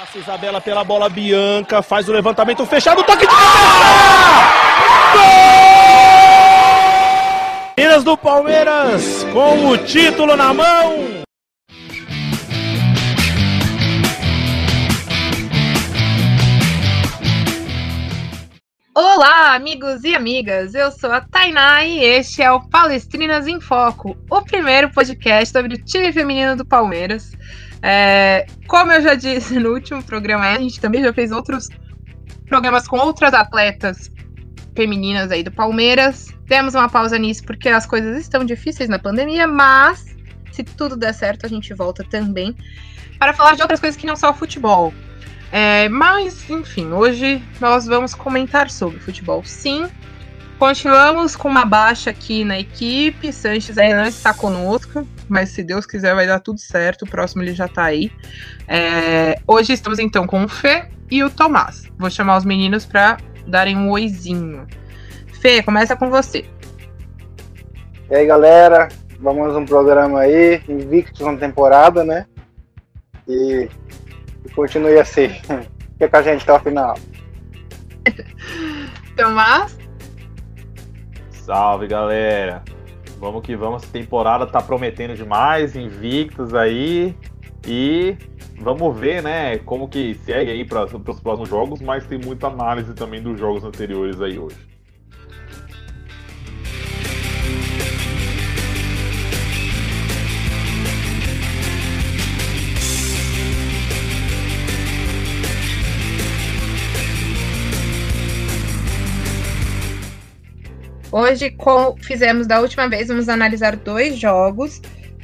Passa 0.00 0.18
Isabela 0.18 0.62
pela 0.62 0.82
bola, 0.82 1.10
Bianca 1.10 1.82
faz 1.82 2.08
o 2.08 2.12
levantamento 2.12 2.64
fechado, 2.64 3.02
toque 3.04 3.26
de 3.26 3.26
cabeça! 3.26 3.50
Gol! 5.12 5.22
Minas 7.76 8.02
do 8.02 8.16
Palmeiras 8.16 9.26
com 9.30 9.68
o 9.68 9.76
título 9.76 10.36
na 10.36 10.54
mão. 10.54 11.20
Olá, 18.94 19.54
amigos 19.54 20.02
e 20.04 20.14
amigas. 20.14 20.74
Eu 20.74 20.90
sou 20.92 21.12
a 21.12 21.20
Tainá 21.20 21.84
e 21.84 22.02
este 22.02 22.40
é 22.40 22.50
o 22.50 22.66
Palestrinas 22.70 23.46
em 23.46 23.60
Foco, 23.60 24.16
o 24.30 24.40
primeiro 24.40 24.88
podcast 24.88 25.52
sobre 25.52 25.74
o 25.74 25.84
time 25.84 26.10
feminino 26.10 26.56
do 26.56 26.64
Palmeiras. 26.64 27.32
É, 27.82 28.46
como 28.66 28.92
eu 28.92 29.00
já 29.00 29.14
disse 29.14 29.58
no 29.58 29.70
último 29.70 30.02
programa, 30.02 30.46
a 30.46 30.58
gente 30.58 30.80
também 30.80 31.02
já 31.02 31.12
fez 31.12 31.32
outros 31.32 31.68
programas 32.46 32.86
com 32.86 32.98
outras 32.98 33.32
atletas 33.32 34.10
femininas 34.76 35.30
aí 35.30 35.42
do 35.42 35.50
Palmeiras. 35.50 36.28
Demos 36.46 36.74
uma 36.74 36.88
pausa 36.88 37.18
nisso 37.18 37.44
porque 37.44 37.68
as 37.68 37.86
coisas 37.86 38.18
estão 38.18 38.44
difíceis 38.44 38.88
na 38.88 38.98
pandemia, 38.98 39.46
mas 39.46 40.04
se 40.52 40.64
tudo 40.64 40.96
der 40.96 41.14
certo, 41.14 41.46
a 41.46 41.48
gente 41.48 41.72
volta 41.74 42.04
também 42.04 42.54
para 43.18 43.32
falar 43.32 43.54
de 43.54 43.62
outras 43.62 43.80
coisas 43.80 43.98
que 43.98 44.06
não 44.06 44.16
só 44.16 44.30
o 44.30 44.34
futebol. 44.34 44.92
É, 45.52 45.88
mas, 45.88 46.48
enfim, 46.48 46.92
hoje 46.92 47.42
nós 47.60 47.86
vamos 47.86 48.14
comentar 48.14 48.70
sobre 48.70 49.00
futebol, 49.00 49.42
sim. 49.44 49.88
Continuamos 50.58 51.34
com 51.34 51.48
uma 51.48 51.64
baixa 51.64 52.10
aqui 52.10 52.44
na 52.44 52.58
equipe. 52.58 53.32
Sanches 53.32 53.78
ainda 53.78 54.02
não 54.02 54.08
está 54.08 54.32
conosco, 54.32 55.06
mas 55.30 55.50
se 55.50 55.62
Deus 55.62 55.86
quiser 55.86 56.14
vai 56.14 56.26
dar 56.26 56.40
tudo 56.40 56.58
certo. 56.58 57.02
O 57.02 57.08
próximo 57.08 57.42
ele 57.42 57.54
já 57.54 57.66
está 57.66 57.84
aí. 57.84 58.12
É, 58.68 59.38
hoje 59.46 59.72
estamos 59.72 59.98
então 59.98 60.26
com 60.26 60.44
o 60.44 60.48
Fê 60.48 60.88
e 61.10 61.22
o 61.24 61.30
Tomás. 61.30 61.84
Vou 61.98 62.10
chamar 62.10 62.36
os 62.36 62.44
meninos 62.44 62.84
para 62.84 63.16
darem 63.46 63.76
um 63.76 63.90
oizinho. 63.90 64.66
Fê, 65.40 65.62
começa 65.62 65.96
com 65.96 66.10
você. 66.10 66.44
E 68.10 68.14
aí, 68.14 68.26
galera? 68.26 68.88
Vamos 69.20 69.54
um 69.54 69.64
programa 69.64 70.20
aí, 70.20 70.62
invictos 70.68 71.20
na 71.26 71.36
temporada, 71.36 72.02
né? 72.04 72.26
E 73.28 73.68
e 74.44 74.48
continue 74.50 74.98
assim. 74.98 75.28
Fica 75.28 76.08
com 76.08 76.16
a 76.16 76.22
gente 76.22 76.42
até 76.42 76.52
o 76.52 76.60
final. 76.60 76.98
Tomás? 79.16 79.78
Salve, 81.30 81.86
galera. 81.86 82.62
Vamos 83.20 83.42
que 83.42 83.54
vamos. 83.54 83.82
Essa 83.82 83.92
temporada 83.92 84.46
tá 84.46 84.62
prometendo 84.62 85.14
demais, 85.14 85.76
invictos 85.76 86.54
aí. 86.54 87.14
E 87.66 88.16
vamos 88.58 88.98
ver, 88.98 89.22
né, 89.22 89.58
como 89.58 89.86
que 89.86 90.14
segue 90.24 90.50
aí 90.50 90.64
para 90.64 90.84
os 90.84 91.20
próximos 91.20 91.48
jogos, 91.48 91.82
mas 91.82 92.06
tem 92.06 92.18
muita 92.18 92.46
análise 92.46 92.94
também 92.94 93.22
dos 93.22 93.38
jogos 93.38 93.62
anteriores 93.62 94.18
aí 94.22 94.38
hoje. 94.38 94.69
Hoje, 111.12 111.50
como 111.50 111.96
fizemos 112.00 112.46
da 112.46 112.60
última 112.60 112.88
vez, 112.88 113.08
vamos 113.08 113.28
analisar 113.28 113.76
dois 113.76 114.16
jogos. 114.16 114.80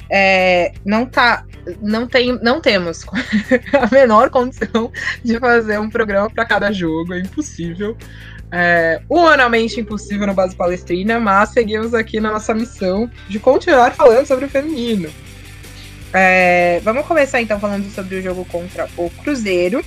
É, 0.09 0.71
não 0.85 1.05
tá, 1.05 1.45
não 1.81 2.07
tem, 2.07 2.37
não 2.41 2.61
temos 2.61 3.05
a 3.73 3.93
menor 3.93 4.29
condição 4.29 4.91
de 5.23 5.37
fazer 5.39 5.79
um 5.79 5.89
programa 5.89 6.29
para 6.29 6.45
cada 6.45 6.71
jogo, 6.71 7.13
é 7.13 7.19
impossível. 7.19 7.95
É, 8.49 9.01
humanamente 9.09 9.79
impossível 9.79 10.25
no 10.25 10.33
base 10.33 10.55
palestrina, 10.55 11.19
mas 11.19 11.49
seguimos 11.49 11.93
aqui 11.93 12.19
na 12.19 12.31
nossa 12.31 12.53
missão 12.53 13.09
de 13.27 13.39
continuar 13.39 13.91
falando 13.91 14.25
sobre 14.25 14.45
o 14.45 14.49
feminino. 14.49 15.09
É, 16.13 16.79
vamos 16.83 17.05
começar 17.05 17.41
então 17.41 17.59
falando 17.59 17.89
sobre 17.91 18.15
o 18.15 18.21
jogo 18.21 18.45
contra 18.45 18.87
o 18.95 19.09
Cruzeiro, 19.09 19.83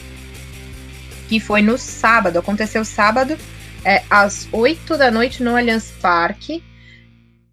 que 1.28 1.40
foi 1.40 1.62
no 1.62 1.78
sábado, 1.78 2.38
aconteceu 2.38 2.84
sábado, 2.84 3.38
é, 3.84 4.02
às 4.10 4.48
8 4.52 4.96
da 4.96 5.10
noite 5.10 5.42
no 5.42 5.56
Allianz 5.56 5.90
Parque. 6.00 6.62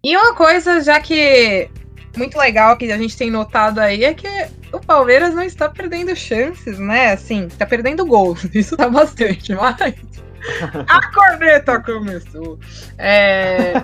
E 0.02 0.16
uma 0.16 0.34
coisa, 0.34 0.80
já 0.80 1.00
que 1.00 1.70
muito 2.16 2.36
legal 2.38 2.76
que 2.76 2.90
a 2.90 2.98
gente 2.98 3.16
tem 3.16 3.30
notado 3.30 3.78
aí 3.78 4.04
é 4.04 4.14
que 4.14 4.28
o 4.72 4.80
Palmeiras 4.80 5.34
não 5.34 5.42
está 5.42 5.68
perdendo 5.68 6.14
chances, 6.14 6.78
né? 6.78 7.12
Assim, 7.12 7.46
está 7.46 7.64
perdendo 7.64 8.04
gols. 8.04 8.44
Isso 8.54 8.76
tá 8.76 8.88
bastante, 8.88 9.54
mas. 9.54 9.76
A 10.88 11.12
corneta 11.12 11.80
começou. 11.80 12.58
É... 12.96 13.74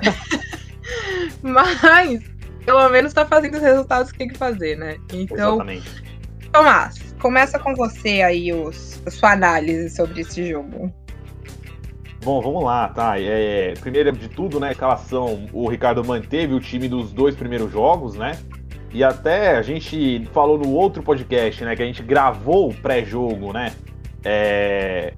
mas, 1.42 2.22
pelo 2.64 2.88
menos 2.88 3.10
está 3.10 3.26
fazendo 3.26 3.56
os 3.56 3.62
resultados 3.62 4.12
que 4.12 4.18
tem 4.18 4.28
que 4.28 4.38
fazer, 4.38 4.76
né? 4.76 4.96
Então. 5.12 5.54
Exatamente. 5.54 6.04
Tomás, 6.52 7.14
começa 7.18 7.58
com 7.58 7.74
você 7.74 8.22
aí 8.22 8.52
os, 8.52 9.02
a 9.04 9.10
sua 9.10 9.32
análise 9.32 9.90
sobre 9.90 10.20
esse 10.20 10.48
jogo. 10.48 10.92
Bom, 12.24 12.40
vamos 12.40 12.64
lá, 12.64 12.88
tá? 12.88 13.20
É, 13.20 13.74
primeiro 13.74 14.10
de 14.10 14.30
tudo, 14.30 14.58
né, 14.58 14.72
escalação, 14.72 15.46
o 15.52 15.68
Ricardo 15.68 16.02
manteve 16.02 16.54
o 16.54 16.60
time 16.60 16.88
dos 16.88 17.12
dois 17.12 17.36
primeiros 17.36 17.70
jogos, 17.70 18.14
né? 18.14 18.38
E 18.94 19.04
até 19.04 19.58
a 19.58 19.60
gente 19.60 20.26
falou 20.32 20.56
no 20.56 20.70
outro 20.70 21.02
podcast, 21.02 21.62
né, 21.62 21.76
que 21.76 21.82
a 21.82 21.84
gente 21.86 22.02
gravou 22.02 22.70
o 22.70 22.74
pré-jogo, 22.74 23.52
né? 23.52 23.74
É, 24.24 25.12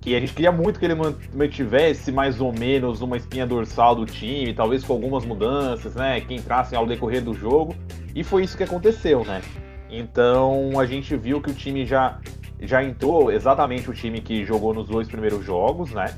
que 0.00 0.14
a 0.14 0.20
gente 0.20 0.32
queria 0.32 0.52
muito 0.52 0.78
que 0.78 0.84
ele 0.84 0.94
mantivesse 1.34 2.12
mais 2.12 2.40
ou 2.40 2.52
menos 2.52 3.00
uma 3.00 3.16
espinha 3.16 3.44
dorsal 3.44 3.96
do 3.96 4.06
time, 4.06 4.54
talvez 4.54 4.84
com 4.84 4.92
algumas 4.92 5.24
mudanças, 5.24 5.96
né, 5.96 6.20
que 6.20 6.34
entrassem 6.34 6.78
ao 6.78 6.86
decorrer 6.86 7.20
do 7.20 7.34
jogo. 7.34 7.74
E 8.14 8.22
foi 8.22 8.44
isso 8.44 8.56
que 8.56 8.62
aconteceu, 8.62 9.24
né? 9.24 9.42
Então 9.90 10.78
a 10.78 10.86
gente 10.86 11.16
viu 11.16 11.40
que 11.40 11.50
o 11.50 11.54
time 11.54 11.84
já 11.84 12.20
já 12.60 12.82
entrou 12.82 13.32
exatamente 13.32 13.90
o 13.90 13.92
time 13.92 14.20
que 14.20 14.44
jogou 14.44 14.72
nos 14.72 14.86
dois 14.86 15.08
primeiros 15.08 15.44
jogos, 15.44 15.90
né? 15.90 16.14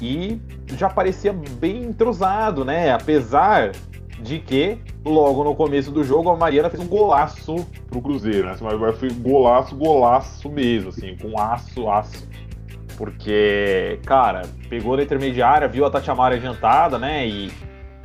E 0.00 0.40
já 0.76 0.88
parecia 0.88 1.32
bem 1.32 1.84
entrosado, 1.84 2.64
né? 2.64 2.92
Apesar 2.92 3.72
de 4.20 4.38
que 4.38 4.78
logo 5.04 5.44
no 5.44 5.54
começo 5.54 5.90
do 5.90 6.02
jogo 6.02 6.30
a 6.30 6.36
Mariana 6.36 6.70
fez 6.70 6.82
um 6.82 6.86
golaço 6.86 7.66
pro 7.88 8.00
Cruzeiro, 8.00 8.46
né? 8.46 8.56
Mas 8.60 8.98
foi 8.98 9.10
golaço, 9.10 9.76
golaço 9.76 10.48
mesmo, 10.48 10.88
assim, 10.88 11.16
com 11.16 11.38
aço, 11.38 11.88
aço. 11.88 12.26
Porque, 12.96 13.98
cara, 14.06 14.42
pegou 14.68 14.96
na 14.96 15.02
intermediária, 15.02 15.68
viu 15.68 15.84
a 15.84 15.90
Tatiamara 15.90 16.36
adiantada, 16.36 16.98
né? 16.98 17.26
E, 17.26 17.52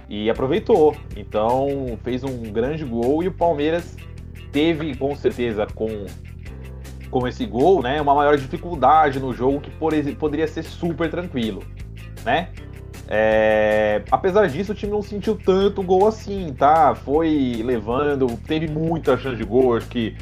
e 0.09 0.29
aproveitou. 0.29 0.95
Então 1.15 1.97
fez 2.03 2.23
um 2.23 2.51
grande 2.51 2.83
gol 2.83 3.23
e 3.23 3.27
o 3.27 3.31
Palmeiras 3.31 3.95
teve, 4.51 4.95
com 4.97 5.15
certeza, 5.15 5.67
com, 5.67 6.05
com 7.09 7.27
esse 7.27 7.45
gol, 7.45 7.83
né? 7.83 8.01
Uma 8.01 8.15
maior 8.15 8.35
dificuldade 8.35 9.19
no 9.19 9.31
jogo 9.31 9.61
que 9.61 9.69
por, 9.69 9.93
poderia 10.17 10.47
ser 10.47 10.63
super 10.63 11.09
tranquilo 11.09 11.63
né? 12.25 12.49
É, 13.07 14.03
apesar 14.11 14.47
disso, 14.47 14.71
o 14.71 14.75
time 14.75 14.91
não 14.91 15.01
sentiu 15.01 15.35
tanto 15.35 15.81
gol 15.81 16.07
assim, 16.07 16.53
tá? 16.53 16.93
Foi 16.93 17.61
levando, 17.65 18.27
teve 18.45 18.67
muita 18.67 19.17
chance 19.17 19.35
de 19.35 19.43
gol, 19.43 19.75
acho 19.75 19.87
que, 19.87 20.15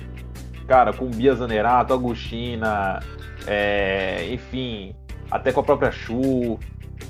cara, 0.68 0.94
com 0.94 1.08
Bia 1.08 1.36
Zanerato, 1.36 1.94
Agostina, 1.94 3.00
é, 3.46 4.30
enfim, 4.32 4.96
até 5.30 5.52
com 5.52 5.60
a 5.60 5.64
própria 5.64 5.92
Chu 5.92 6.58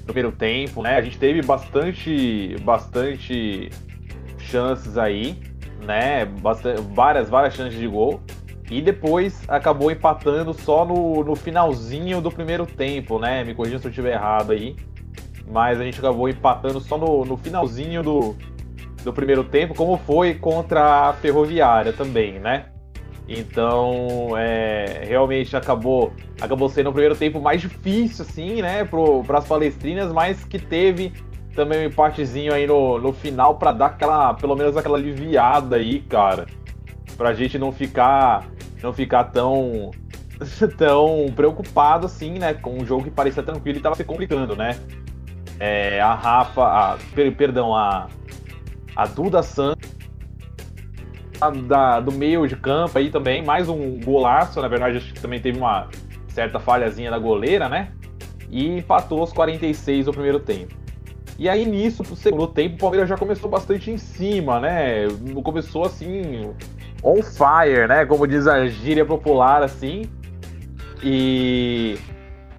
no 0.08 0.14
primeiro 0.14 0.32
tempo, 0.32 0.82
né? 0.82 0.98
A 0.98 1.02
gente 1.02 1.20
teve 1.20 1.44
bastante, 1.44 2.56
bastante 2.64 3.70
chances 4.40 4.98
aí, 4.98 5.38
né? 5.86 6.26
Várias, 6.94 7.30
várias 7.30 7.54
chances 7.54 7.78
de 7.78 7.88
gol. 7.88 8.20
E 8.70 8.82
depois 8.82 9.42
acabou 9.48 9.90
empatando 9.90 10.54
só 10.54 10.86
no, 10.86 11.24
no 11.24 11.36
finalzinho 11.36 12.20
do 12.20 12.30
primeiro 12.30 12.66
tempo, 12.66 13.18
né? 13.18 13.44
Me 13.44 13.54
corrija 13.54 13.80
se 13.80 13.86
eu 13.86 13.90
estiver 13.90 14.14
errado 14.14 14.52
aí. 14.52 14.76
Mas 15.50 15.80
a 15.80 15.84
gente 15.84 16.00
acabou 16.00 16.28
empatando 16.28 16.82
só 16.82 16.98
no, 16.98 17.24
no 17.24 17.38
finalzinho 17.38 18.04
do, 18.04 18.36
do 19.04 19.14
primeiro 19.14 19.44
tempo, 19.46 19.74
como 19.74 19.98
foi 19.98 20.34
contra 20.34 21.10
a 21.10 21.14
Ferroviária 21.14 21.94
também, 21.94 22.40
né? 22.40 22.66
Então, 23.28 24.30
é, 24.38 25.04
realmente 25.06 25.56
acabou, 25.56 26.14
acabou 26.40 26.70
sendo 26.70 26.90
o 26.90 26.94
primeiro 26.94 27.16
tempo 27.16 27.42
mais 27.42 27.62
difícil, 27.62 28.26
assim, 28.26 28.62
né, 28.62 28.86
para 28.86 29.38
as 29.38 29.46
palestrinas, 29.46 30.14
mas 30.14 30.46
que 30.46 30.58
teve 30.58 31.12
também 31.54 31.80
um 31.80 31.90
empatezinho 31.90 32.54
aí 32.54 32.66
no, 32.66 33.00
no 33.00 33.12
final 33.12 33.56
para 33.56 33.74
dar 33.74 33.88
aquela, 33.88 34.34
pelo 34.34 34.56
menos 34.56 34.78
aquela 34.78 34.98
aliviada 34.98 35.76
aí, 35.76 36.00
cara, 36.02 36.46
pra 37.18 37.34
gente 37.34 37.58
não 37.58 37.72
ficar 37.72 38.48
não 38.82 38.94
ficar 38.94 39.26
tão 39.26 39.92
tão 40.78 41.28
preocupado 41.36 42.06
assim, 42.06 42.38
né, 42.38 42.54
com 42.54 42.78
um 42.78 42.86
jogo 42.86 43.06
que 43.06 43.12
parecia 43.12 43.44
tranquilo 43.44 43.78
e 43.78 43.82
tava 43.82 43.96
se 43.96 44.04
complicando, 44.04 44.56
né? 44.56 44.80
É, 45.60 46.00
a 46.00 46.14
Rafa, 46.14 46.64
a, 46.64 46.98
per, 47.16 47.36
perdão, 47.36 47.76
a, 47.76 48.08
a 48.96 49.08
Duda 49.08 49.42
Santos 49.42 49.98
da, 51.68 52.00
do 52.00 52.12
meio 52.12 52.48
de 52.48 52.56
campo 52.56 52.98
aí 52.98 53.10
também, 53.10 53.44
mais 53.44 53.70
um 53.70 54.00
golaço, 54.00 54.62
na 54.62 54.68
verdade 54.68 54.98
acho 54.98 55.14
que 55.14 55.20
também 55.20 55.40
teve 55.40 55.58
uma 55.58 55.88
certa 56.30 56.60
falhazinha 56.60 57.10
da 57.10 57.18
goleira, 57.18 57.70
né? 57.70 57.92
E 58.50 58.78
empatou 58.78 59.24
os 59.24 59.34
46 59.34 60.06
do 60.06 60.12
primeiro 60.12 60.40
tempo. 60.40 60.76
E 61.40 61.48
aí 61.48 61.66
nisso, 61.66 62.04
pro 62.04 62.16
segundo 62.16 62.48
tempo, 62.48 62.76
o 62.76 62.80
Palmeiras 62.80 63.08
já 63.08 63.16
começou 63.16 63.50
bastante 63.50 63.92
em 63.92 63.98
cima, 63.98 64.60
né? 64.60 65.08
Começou 65.44 65.86
assim, 65.86 66.52
on 67.04 67.22
fire, 67.22 67.88
né? 67.88 68.06
Como 68.06 68.28
diz 68.28 68.48
a 68.48 68.68
gíria 68.68 69.06
popular, 69.06 69.64
assim. 69.64 70.10
E 71.04 71.98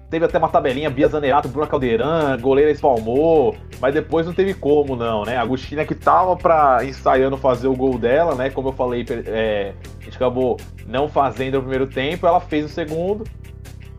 teve 0.09 0.25
até 0.25 0.37
uma 0.37 0.49
tabelinha, 0.49 0.89
Bia 0.89 1.07
Zanerato, 1.07 1.47
Bruna 1.47 1.67
Caldeirão, 1.67 2.37
goleira 2.39 2.71
espalmou, 2.71 3.55
mas 3.79 3.93
depois 3.93 4.25
não 4.25 4.33
teve 4.33 4.53
como 4.53 4.95
não, 4.95 5.23
né? 5.23 5.37
A 5.37 5.41
Agostina 5.41 5.85
que 5.85 5.93
tava 5.93 6.35
pra, 6.35 6.83
ensaiando 6.83 7.37
fazer 7.37 7.67
o 7.67 7.75
gol 7.75 7.97
dela, 7.97 8.33
né? 8.35 8.49
Como 8.49 8.69
eu 8.69 8.73
falei, 8.73 9.05
é, 9.27 9.73
a 9.99 10.03
gente 10.03 10.15
acabou 10.15 10.57
não 10.87 11.07
fazendo 11.07 11.57
o 11.59 11.61
primeiro 11.61 11.85
tempo, 11.85 12.25
ela 12.25 12.39
fez 12.39 12.65
o 12.65 12.69
segundo, 12.69 13.23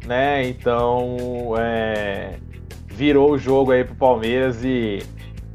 né? 0.04 0.48
Então, 0.48 1.54
é, 1.58 2.34
virou 2.88 3.32
o 3.32 3.38
jogo 3.38 3.70
aí 3.70 3.84
pro 3.84 3.94
Palmeiras 3.94 4.64
e, 4.64 4.98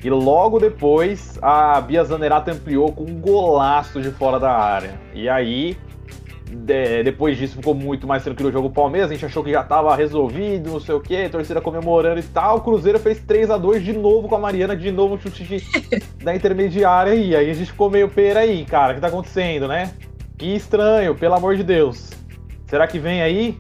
e 0.06 0.10
logo 0.12 0.60
depois 0.60 1.40
a 1.42 1.82
Bia 1.82 2.04
Zanerato 2.04 2.52
ampliou 2.52 2.92
com 2.92 3.06
um 3.06 3.20
golaço 3.20 4.00
de 4.00 4.12
fora 4.12 4.40
da 4.40 4.52
área. 4.52 5.00
E 5.16 5.28
aí 5.28 5.76
de, 6.48 7.02
depois 7.02 7.36
disso 7.40 7.56
ficou 7.56 7.74
muito 7.74 8.06
mais 8.06 8.24
tranquilo 8.24 8.50
o 8.50 8.54
jogo 8.54 8.70
Palmeiras, 8.70 9.10
a 9.10 9.14
gente 9.16 9.26
achou 9.26 9.44
que 9.44 9.52
já 9.52 9.62
estava 9.62 9.96
resolvido, 9.96 10.70
não 10.70 10.80
sei 10.80 10.94
o 10.94 11.00
que, 11.00 11.28
torcida 11.28 11.60
comemorando 11.60 12.20
e 12.20 12.24
tal. 12.24 12.58
O 12.58 12.62
Cruzeiro 12.62 13.00
fez 13.00 13.20
3 13.22 13.50
a 13.50 13.58
2 13.58 13.84
de 13.84 13.94
novo 13.94 14.30
com 14.30 14.36
a 14.36 14.40
Mariana, 14.40 14.76
de 14.76 14.92
novo 14.92 15.16
um 15.16 15.20
chute 15.20 15.44
de, 15.44 15.64
da 16.24 16.36
intermediária 16.36 17.16
e 17.16 17.36
aí 17.36 17.50
a 17.50 17.54
gente 17.56 17.72
ficou 17.72 17.90
meio 17.90 18.08
pera 18.08 18.42
aí, 18.42 18.64
cara, 18.64 18.92
o 18.92 18.96
que 18.96 19.02
tá 19.02 19.08
acontecendo, 19.08 19.68
né? 19.68 19.92
Que 20.38 20.56
estranho, 20.56 21.16
pelo 21.16 21.34
amor 21.34 21.58
de 21.58 21.64
Deus. 21.64 22.12
Será 22.68 22.86
que 22.86 23.00
vem 23.00 23.24
aí? 23.24 23.58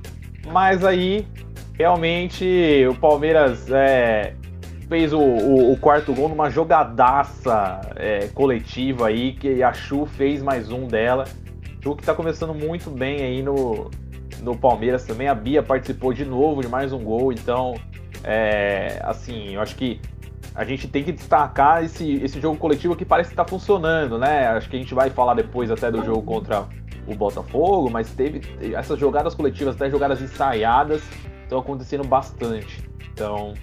Mas 0.54 0.86
aí, 0.86 1.26
realmente, 1.74 2.86
o 2.88 2.94
Palmeiras 2.94 3.68
é, 3.72 4.36
fez 4.88 5.14
o, 5.14 5.20
o, 5.20 5.74
o, 5.74 5.78
quarto 5.78 6.14
gol 6.14 6.30
numa 6.30 6.50
jogadaça 6.50 7.82
é, 7.96 8.28
coletiva 8.28 9.08
aí, 9.08 9.34
que 9.34 9.64
a 9.64 9.74
Chu 9.74 10.06
fez 10.06 10.42
mais 10.42 10.72
um 10.72 10.88
dela. 10.88 11.26
Chu 11.82 11.96
que 11.96 12.04
tá 12.04 12.14
começando 12.14 12.54
muito 12.54 12.90
bem 12.90 13.22
aí 13.22 13.44
no, 13.44 13.90
no 14.42 14.56
Palmeiras 14.56 15.06
também. 15.06 15.28
A 15.28 15.36
Bia 15.36 15.64
participou 15.64 16.14
de 16.14 16.26
novo 16.26 16.62
de 16.62 16.68
mais 16.68 16.94
um 16.94 17.04
gol, 17.04 17.32
então, 17.32 17.76
é, 18.24 19.00
assim, 19.04 19.56
eu 19.56 19.62
acho 19.62 19.76
que 19.76 20.00
a 20.54 20.64
gente 20.64 20.88
tem 20.88 21.04
que 21.04 21.12
destacar 21.12 21.84
esse, 21.84 22.14
esse 22.24 22.40
jogo 22.40 22.58
coletivo 22.58 22.96
que 22.96 23.04
parece 23.04 23.32
que 23.32 23.36
tá 23.36 23.46
funcionando, 23.46 24.18
né? 24.18 24.48
Acho 24.48 24.70
que 24.70 24.78
a 24.78 24.80
gente 24.80 24.94
vai 24.94 25.10
falar 25.10 25.34
depois 25.34 25.70
até 25.70 25.92
do 25.92 26.04
jogo 26.04 26.22
contra 26.22 26.66
o 27.08 27.14
Botafogo, 27.14 27.90
mas 27.90 28.10
teve 28.12 28.42
essas 28.74 28.98
jogadas 28.98 29.36
coletivas, 29.36 29.76
até 29.76 29.90
jogadas 29.90 30.22
ensaiadas, 30.22 31.04
estão 31.44 31.60
acontecendo 31.60 32.04
bastante. 32.04 32.84
Então, 33.12 33.54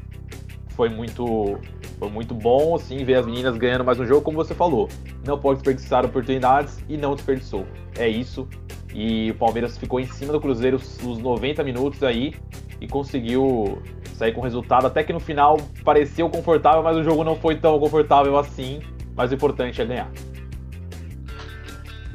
foi 0.83 0.89
muito 0.89 1.61
foi 1.97 2.11
muito 2.11 2.35
bom 2.35 2.75
assim 2.75 3.05
ver 3.05 3.15
as 3.15 3.25
meninas 3.25 3.57
ganhando 3.57 3.85
mais 3.85 4.01
um 4.01 4.05
jogo, 4.05 4.21
como 4.21 4.37
você 4.37 4.53
falou. 4.53 4.89
Não 5.25 5.39
pode 5.39 5.59
desperdiçar 5.61 6.05
oportunidades 6.05 6.83
e 6.89 6.97
não 6.97 7.15
desperdiçou. 7.15 7.65
É 7.97 8.09
isso. 8.09 8.49
E 8.93 9.31
o 9.31 9.35
Palmeiras 9.37 9.79
ficou 9.79 10.01
em 10.01 10.07
cima 10.07 10.33
do 10.33 10.41
Cruzeiro 10.41 10.79
os 10.79 11.19
90 11.19 11.63
minutos 11.63 12.03
aí 12.03 12.35
e 12.81 12.89
conseguiu 12.89 13.81
sair 14.17 14.33
com 14.33 14.41
resultado. 14.41 14.89
Até 14.89 15.05
que 15.05 15.13
no 15.13 15.21
final 15.21 15.57
pareceu 15.85 16.29
confortável, 16.29 16.83
mas 16.83 16.97
o 16.97 17.05
jogo 17.05 17.23
não 17.23 17.37
foi 17.37 17.55
tão 17.55 17.79
confortável 17.79 18.37
assim. 18.37 18.81
Mas 19.15 19.31
o 19.31 19.35
importante 19.35 19.81
é 19.81 19.85
ganhar. 19.85 20.11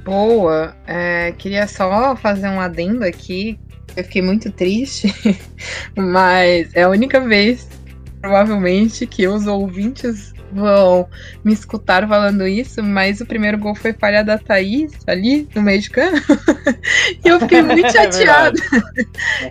Boa. 0.04 0.76
É, 0.86 1.32
queria 1.38 1.68
só 1.68 2.18
fazer 2.18 2.50
um 2.50 2.60
adendo 2.60 3.06
aqui. 3.06 3.58
Eu 3.96 4.04
fiquei 4.04 4.22
muito 4.22 4.52
triste, 4.52 5.08
mas 5.96 6.76
é 6.76 6.84
a 6.84 6.90
única 6.90 7.22
vez 7.22 7.77
provavelmente 8.22 9.06
que 9.06 9.28
os 9.28 9.48
ouvintes 9.48 10.34
vão 10.52 11.08
me 11.44 11.54
escutar 11.54 12.08
falando 12.08 12.48
isso, 12.48 12.82
mas 12.84 13.22
o 13.22 13.26
primeiro 13.26 13.58
gol 13.58 13.76
foi 13.76 13.94
falha 13.94 14.24
da 14.24 14.38
Thaís 14.38 14.94
ali 15.06 15.48
no 15.54 15.62
meio 15.62 15.82
de 15.82 15.90
campo. 15.90 16.18
e 17.24 17.28
eu 17.28 17.40
fiquei 17.40 17.62
muito 17.64 17.86
é 17.86 17.90
chateada. 17.90 18.60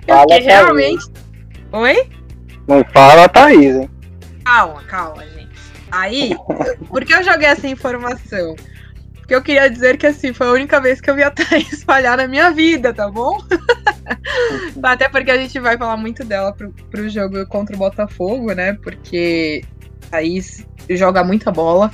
É 0.07 0.13
eu 0.13 0.21
fiquei 0.21 0.41
realmente. 0.41 1.07
Oi? 1.73 2.11
Não 2.67 2.85
fala 2.93 3.25
a 3.25 3.29
Thaís, 3.29 3.77
hein? 3.77 3.91
Calma, 4.45 4.83
calma, 4.85 5.25
gente. 5.25 5.49
Aí, 5.91 6.37
por 6.89 7.05
que 7.05 7.15
eu 7.15 7.23
joguei 7.23 7.49
essa 7.49 7.67
informação? 7.69 8.57
Porque 9.27 9.35
eu 9.35 9.43
queria 9.43 9.69
dizer 9.69 9.99
que 9.99 10.07
assim, 10.07 10.33
foi 10.33 10.47
a 10.47 10.53
única 10.53 10.81
vez 10.81 11.01
que 11.01 11.11
eu 11.11 11.17
vi 11.17 11.23
a 11.25 11.33
Thaís 11.33 11.83
falhar 11.83 12.17
na 12.17 12.29
minha 12.29 12.53
vida, 12.53 12.95
tá 12.95 13.11
bom? 13.11 13.37
Até 14.81 15.09
porque 15.09 15.33
a 15.33 15.37
gente 15.37 15.59
vai 15.59 15.77
falar 15.77 15.97
muito 15.97 16.25
dela 16.25 16.53
pro, 16.53 16.73
pro 16.93 17.09
jogo 17.09 17.45
contra 17.49 17.75
o 17.75 17.79
Botafogo, 17.79 18.53
né? 18.53 18.75
Porque 18.75 19.65
Thaís 20.13 20.65
joga 20.91 21.25
muita 21.25 21.51
bola. 21.51 21.91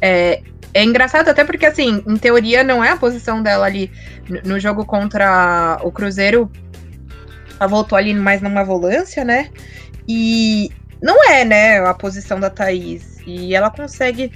É, 0.00 0.42
é 0.74 0.82
engraçado 0.82 1.28
até 1.28 1.44
porque, 1.44 1.66
assim, 1.66 2.02
em 2.04 2.16
teoria 2.16 2.64
não 2.64 2.82
é 2.82 2.90
a 2.90 2.96
posição 2.96 3.40
dela 3.40 3.64
ali 3.64 3.92
no 4.44 4.58
jogo 4.58 4.84
contra 4.84 5.78
o 5.84 5.92
Cruzeiro. 5.92 6.50
Ela 7.60 7.68
voltou 7.68 7.96
ali 7.96 8.12
mais 8.12 8.42
numa 8.42 8.64
volância, 8.64 9.24
né? 9.24 9.50
E 10.08 10.72
não 11.00 11.30
é, 11.30 11.44
né, 11.44 11.78
a 11.78 11.94
posição 11.94 12.40
da 12.40 12.50
Thaís. 12.50 13.20
E 13.24 13.54
ela 13.54 13.70
consegue 13.70 14.32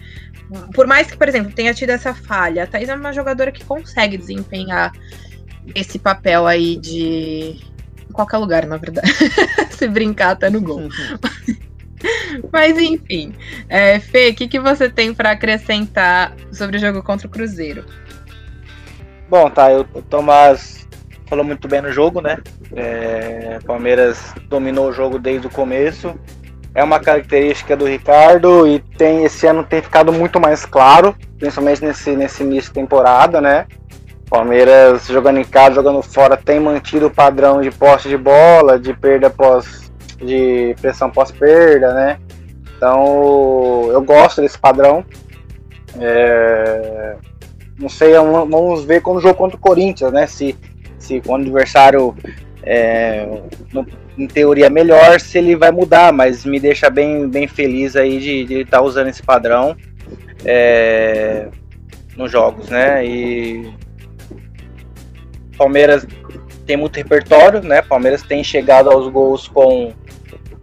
por 0.74 0.86
mais 0.86 1.10
que, 1.10 1.16
por 1.16 1.28
exemplo, 1.28 1.52
tenha 1.52 1.74
tido 1.74 1.90
essa 1.90 2.14
falha, 2.14 2.64
a 2.64 2.66
Thaís 2.66 2.88
é 2.88 2.94
uma 2.94 3.12
jogadora 3.12 3.50
que 3.50 3.64
consegue 3.64 4.16
desempenhar 4.16 4.92
esse 5.74 5.98
papel 5.98 6.46
aí 6.46 6.76
de. 6.76 7.60
Em 8.08 8.12
qualquer 8.12 8.38
lugar, 8.38 8.66
na 8.66 8.76
verdade. 8.76 9.10
Se 9.70 9.88
brincar 9.88 10.30
até 10.30 10.48
no 10.48 10.60
gol. 10.60 10.88
Mas 12.52 12.78
enfim. 12.78 13.34
É, 13.68 13.98
Fê, 13.98 14.30
o 14.30 14.34
que, 14.34 14.46
que 14.46 14.60
você 14.60 14.88
tem 14.88 15.12
para 15.12 15.32
acrescentar 15.32 16.34
sobre 16.52 16.76
o 16.76 16.80
jogo 16.80 17.02
contra 17.02 17.26
o 17.26 17.30
Cruzeiro? 17.30 17.84
Bom, 19.28 19.50
tá, 19.50 19.66
o 19.72 20.02
Tomás 20.02 20.86
falou 21.26 21.44
muito 21.44 21.66
bem 21.66 21.82
no 21.82 21.90
jogo, 21.90 22.20
né? 22.20 22.38
É, 22.74 23.58
Palmeiras 23.66 24.32
dominou 24.48 24.88
o 24.88 24.92
jogo 24.92 25.18
desde 25.18 25.48
o 25.48 25.50
começo 25.50 26.16
é 26.76 26.84
uma 26.84 27.00
característica 27.00 27.74
do 27.74 27.86
Ricardo 27.86 28.68
e 28.68 28.78
tem 28.78 29.24
esse 29.24 29.46
ano 29.46 29.64
tem 29.64 29.80
ficado 29.80 30.12
muito 30.12 30.38
mais 30.38 30.66
claro, 30.66 31.16
principalmente 31.38 31.82
nesse, 31.82 32.14
nesse 32.14 32.42
início 32.42 32.68
de 32.68 32.74
temporada, 32.74 33.40
né? 33.40 33.66
Palmeiras 34.28 35.06
jogando 35.06 35.38
em 35.38 35.44
casa, 35.44 35.76
jogando 35.76 36.02
fora, 36.02 36.36
tem 36.36 36.60
mantido 36.60 37.06
o 37.06 37.10
padrão 37.10 37.62
de 37.62 37.70
posse 37.70 38.10
de 38.10 38.18
bola, 38.18 38.78
de 38.78 38.92
perda 38.92 39.30
pós, 39.30 39.90
de 40.18 40.76
pressão 40.78 41.10
pós-perda, 41.10 41.94
né? 41.94 42.18
Então 42.76 43.88
eu 43.90 44.02
gosto 44.02 44.42
desse 44.42 44.58
padrão. 44.58 45.02
É... 45.98 47.16
Não 47.78 47.88
sei, 47.88 48.12
vamos 48.12 48.84
ver 48.84 49.00
como 49.00 49.18
o 49.18 49.22
jogo 49.22 49.34
contra 49.34 49.56
o 49.56 49.60
Corinthians, 49.60 50.12
né? 50.12 50.26
Se, 50.26 50.54
se 50.98 51.22
o 51.26 51.34
adversário 51.34 52.14
é, 52.66 53.28
em 54.18 54.26
teoria 54.26 54.68
melhor 54.68 55.20
se 55.20 55.38
ele 55.38 55.54
vai 55.54 55.70
mudar, 55.70 56.12
mas 56.12 56.44
me 56.44 56.58
deixa 56.58 56.90
bem, 56.90 57.28
bem 57.28 57.46
feliz 57.46 57.94
aí 57.94 58.18
de 58.18 58.62
estar 58.62 58.78
tá 58.78 58.82
usando 58.82 59.06
esse 59.06 59.22
padrão 59.22 59.76
é, 60.44 61.46
nos 62.16 62.30
jogos, 62.30 62.68
né? 62.68 63.06
E 63.06 63.72
Palmeiras 65.56 66.04
tem 66.66 66.76
muito 66.76 66.96
repertório, 66.96 67.62
né? 67.62 67.82
Palmeiras 67.82 68.22
tem 68.22 68.42
chegado 68.42 68.90
aos 68.90 69.08
gols 69.08 69.46
com 69.46 69.92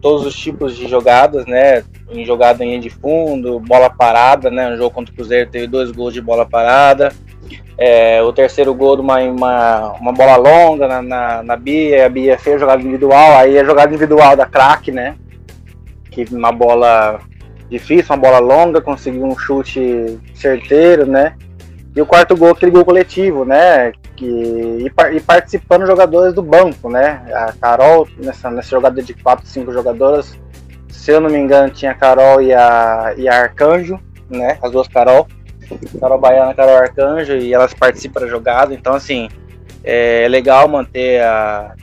todos 0.02 0.26
os 0.26 0.36
tipos 0.36 0.76
de 0.76 0.86
jogadas, 0.86 1.46
né? 1.46 1.82
Em 2.10 2.26
jogada 2.26 2.62
em 2.62 2.78
de 2.78 2.90
fundo, 2.90 3.58
bola 3.58 3.88
parada, 3.88 4.50
né? 4.50 4.68
No 4.68 4.76
jogo 4.76 4.94
contra 4.94 5.10
o 5.10 5.16
Cruzeiro 5.16 5.50
teve 5.50 5.66
dois 5.66 5.90
gols 5.90 6.12
de 6.12 6.20
bola 6.20 6.44
parada. 6.44 7.10
É, 7.76 8.22
o 8.22 8.32
terceiro 8.32 8.72
gol 8.72 8.96
de 8.96 9.02
uma, 9.02 9.18
uma, 9.20 9.92
uma 9.94 10.12
bola 10.12 10.36
longa 10.36 10.86
na, 10.86 11.02
na, 11.02 11.42
na, 11.42 11.56
Bia, 11.56 12.06
a 12.06 12.08
Bia 12.08 12.38
fez 12.38 12.60
jogada 12.60 12.80
individual, 12.80 13.36
aí 13.36 13.58
a 13.58 13.64
jogada 13.64 13.92
individual 13.92 14.36
da 14.36 14.46
craque, 14.46 14.92
né? 14.92 15.16
Que 16.10 16.24
uma 16.30 16.52
bola 16.52 17.20
difícil, 17.68 18.14
uma 18.14 18.20
bola 18.20 18.38
longa, 18.38 18.80
conseguiu 18.80 19.24
um 19.24 19.36
chute 19.36 20.20
certeiro, 20.34 21.06
né? 21.06 21.34
E 21.96 22.00
o 22.00 22.06
quarto 22.06 22.36
gol, 22.36 22.50
aquele 22.50 22.72
gol 22.72 22.84
coletivo, 22.84 23.44
né? 23.44 23.92
Que, 24.16 24.24
e, 24.24 24.92
e 25.16 25.20
participando 25.20 25.86
jogadores 25.86 26.32
do 26.32 26.42
banco, 26.42 26.88
né? 26.88 27.24
A 27.32 27.52
Carol, 27.52 28.06
nessa, 28.18 28.50
nessa 28.50 28.70
jogada 28.70 29.02
de 29.02 29.14
4, 29.14 29.46
5 29.46 29.72
jogadoras, 29.72 30.38
se 30.88 31.10
eu 31.10 31.20
não 31.20 31.28
me 31.28 31.38
engano, 31.38 31.70
tinha 31.70 31.90
a 31.90 31.94
Carol 31.94 32.40
e 32.40 32.52
a, 32.52 33.14
e 33.16 33.28
a 33.28 33.42
Arcanjo, 33.42 33.98
né? 34.28 34.58
As 34.62 34.70
duas 34.72 34.88
Carol. 34.88 35.26
Carol 36.00 36.18
Baiana, 36.18 36.54
Carol 36.54 36.76
Arcanjo, 36.76 37.36
e 37.36 37.52
elas 37.52 37.74
participam 37.74 38.20
da 38.20 38.26
jogada. 38.26 38.74
Então, 38.74 38.94
assim, 38.94 39.28
é 39.82 40.26
legal 40.28 40.68
manter 40.68 41.22
a, 41.22 41.74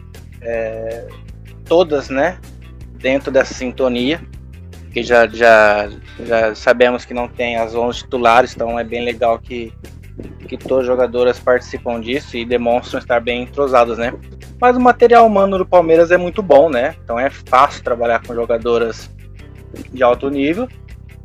é, 0.41 1.07
todas, 1.65 2.09
né, 2.09 2.37
dentro 2.95 3.31
dessa 3.31 3.53
sintonia, 3.53 4.21
que 4.91 5.03
já, 5.03 5.27
já, 5.27 5.89
já 6.19 6.53
sabemos 6.53 7.05
que 7.05 7.13
não 7.13 7.27
tem 7.27 7.55
as 7.55 7.75
11 7.75 7.99
titulares, 7.99 8.53
então 8.53 8.77
é 8.77 8.83
bem 8.83 9.03
legal 9.03 9.39
que, 9.39 9.73
que 10.47 10.57
todas 10.57 10.81
as 10.81 10.87
jogadoras 10.87 11.39
participam 11.39 11.99
disso 12.01 12.35
e 12.35 12.45
demonstram 12.45 12.99
estar 12.99 13.19
bem 13.21 13.43
entrosadas, 13.43 13.97
né? 13.97 14.13
Mas 14.59 14.75
o 14.75 14.79
material 14.79 15.25
humano 15.25 15.57
do 15.57 15.65
Palmeiras 15.65 16.11
é 16.11 16.17
muito 16.17 16.43
bom, 16.43 16.69
né? 16.69 16.95
Então 17.03 17.19
é 17.19 17.29
fácil 17.29 17.83
trabalhar 17.83 18.21
com 18.21 18.35
jogadoras 18.35 19.09
de 19.91 20.03
alto 20.03 20.29
nível, 20.29 20.67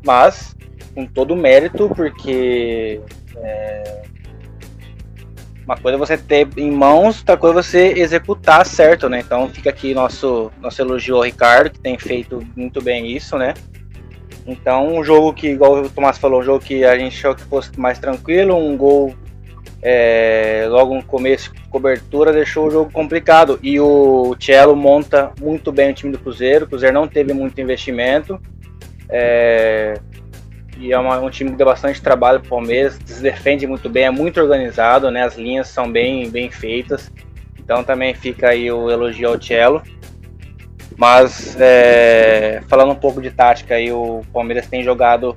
mas 0.04 0.55
com 0.96 1.06
todo 1.06 1.34
o 1.34 1.36
mérito, 1.36 1.90
porque 1.94 3.00
é, 3.36 4.02
uma 5.66 5.76
coisa 5.76 5.96
é 5.96 5.98
você 5.98 6.16
ter 6.16 6.48
em 6.56 6.70
mãos, 6.70 7.18
outra 7.18 7.36
coisa 7.36 7.60
é 7.60 7.62
você 7.62 7.92
executar 7.98 8.64
certo, 8.64 9.06
né? 9.08 9.20
Então 9.20 9.46
fica 9.50 9.68
aqui 9.68 9.92
nosso, 9.92 10.50
nosso 10.58 10.80
elogio 10.80 11.16
ao 11.16 11.22
Ricardo, 11.22 11.70
que 11.70 11.78
tem 11.78 11.98
feito 11.98 12.42
muito 12.56 12.80
bem 12.80 13.14
isso, 13.14 13.36
né? 13.36 13.52
Então, 14.46 14.96
um 14.96 15.04
jogo 15.04 15.34
que, 15.34 15.48
igual 15.48 15.82
o 15.82 15.90
Tomás 15.90 16.18
falou, 16.18 16.40
um 16.40 16.42
jogo 16.42 16.64
que 16.64 16.84
a 16.84 16.96
gente 16.96 17.16
achou 17.16 17.34
que 17.34 17.42
fosse 17.42 17.78
mais 17.78 17.98
tranquilo, 17.98 18.56
um 18.56 18.76
gol 18.76 19.12
é, 19.82 20.66
logo 20.70 20.94
no 20.94 21.02
começo, 21.02 21.52
cobertura, 21.68 22.32
deixou 22.32 22.68
o 22.68 22.70
jogo 22.70 22.92
complicado. 22.92 23.58
E 23.60 23.78
o 23.80 24.36
Cello 24.40 24.76
monta 24.76 25.32
muito 25.40 25.72
bem 25.72 25.90
o 25.90 25.94
time 25.94 26.12
do 26.12 26.18
Cruzeiro, 26.20 26.64
o 26.64 26.68
Cruzeiro 26.68 26.94
não 26.94 27.08
teve 27.08 27.34
muito 27.34 27.60
investimento. 27.60 28.40
É, 29.08 29.94
e 30.78 30.92
é 30.92 30.98
uma, 30.98 31.18
um 31.18 31.30
time 31.30 31.50
que 31.50 31.56
deu 31.56 31.66
bastante 31.66 32.00
trabalho 32.02 32.40
para 32.40 32.46
o 32.46 32.50
Palmeiras, 32.50 32.98
se 33.04 33.22
defende 33.22 33.66
muito 33.66 33.88
bem, 33.88 34.04
é 34.04 34.10
muito 34.10 34.40
organizado, 34.40 35.10
né? 35.10 35.24
As 35.24 35.36
linhas 35.36 35.68
são 35.68 35.90
bem, 35.90 36.28
bem 36.30 36.50
feitas. 36.50 37.10
Então 37.58 37.82
também 37.82 38.14
fica 38.14 38.50
aí 38.50 38.70
o 38.70 38.90
elogio 38.90 39.28
ao 39.28 39.40
Cello. 39.40 39.82
Mas 40.96 41.56
é, 41.58 42.62
falando 42.68 42.92
um 42.92 42.96
pouco 42.96 43.20
de 43.20 43.30
tática, 43.30 43.74
aí 43.74 43.90
o 43.90 44.22
Palmeiras 44.32 44.66
tem 44.66 44.82
jogado 44.82 45.36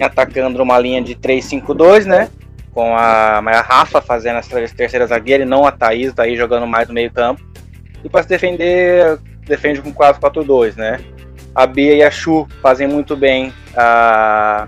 atacando 0.00 0.62
uma 0.62 0.78
linha 0.78 1.02
de 1.02 1.14
3-5-2, 1.16 2.04
né? 2.04 2.28
Com 2.72 2.96
a, 2.96 3.38
a 3.38 3.60
Rafa 3.60 4.00
fazendo 4.00 4.38
essa 4.38 4.68
terceira 4.68 5.06
zagueira 5.06 5.42
e 5.42 5.46
não 5.46 5.66
a 5.66 5.72
Thaís, 5.72 6.12
daí 6.12 6.36
jogando 6.36 6.66
mais 6.66 6.88
no 6.88 6.94
meio 6.94 7.10
campo. 7.10 7.42
E 8.02 8.08
para 8.08 8.22
se 8.22 8.28
defender, 8.28 9.18
defende 9.46 9.80
com 9.80 9.92
4-4-2, 9.92 10.76
né? 10.76 11.00
A 11.54 11.66
Bia 11.66 11.94
e 11.94 12.02
a 12.02 12.10
Chu 12.10 12.48
fazem 12.60 12.88
muito 12.88 13.16
bem 13.16 13.52
a, 13.76 14.66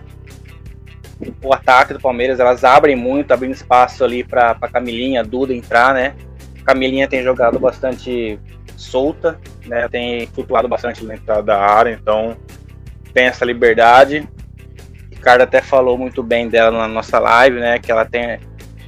o 1.43 1.53
ataque 1.53 1.93
do 1.93 2.01
Palmeiras, 2.01 2.39
elas 2.39 2.63
abrem 2.63 2.95
muito, 2.95 3.33
abrindo 3.33 3.55
espaço 3.55 4.05
ali 4.05 4.23
para 4.23 4.55
Camilinha, 4.73 5.25
Duda 5.25 5.55
entrar, 5.55 5.95
né? 5.95 6.15
Camilinha 6.65 7.09
tem 7.09 7.23
jogado 7.23 7.59
bastante 7.59 8.39
solta, 8.77 9.39
né? 9.67 9.89
Tem 9.89 10.27
flutuado 10.29 10.69
bastante 10.69 11.05
na 11.05 11.15
entrada 11.15 11.43
da 11.43 11.59
área, 11.59 11.93
então 11.93 12.37
tem 13.13 13.27
essa 13.27 13.45
liberdade. 13.45 14.29
Ricardo 15.11 15.43
até 15.43 15.61
falou 15.61 15.97
muito 15.97 16.23
bem 16.23 16.49
dela 16.49 16.71
na 16.71 16.87
nossa 16.87 17.19
live, 17.19 17.59
né? 17.59 17.79
Que 17.79 17.91
ela 17.91 18.05
tem 18.05 18.39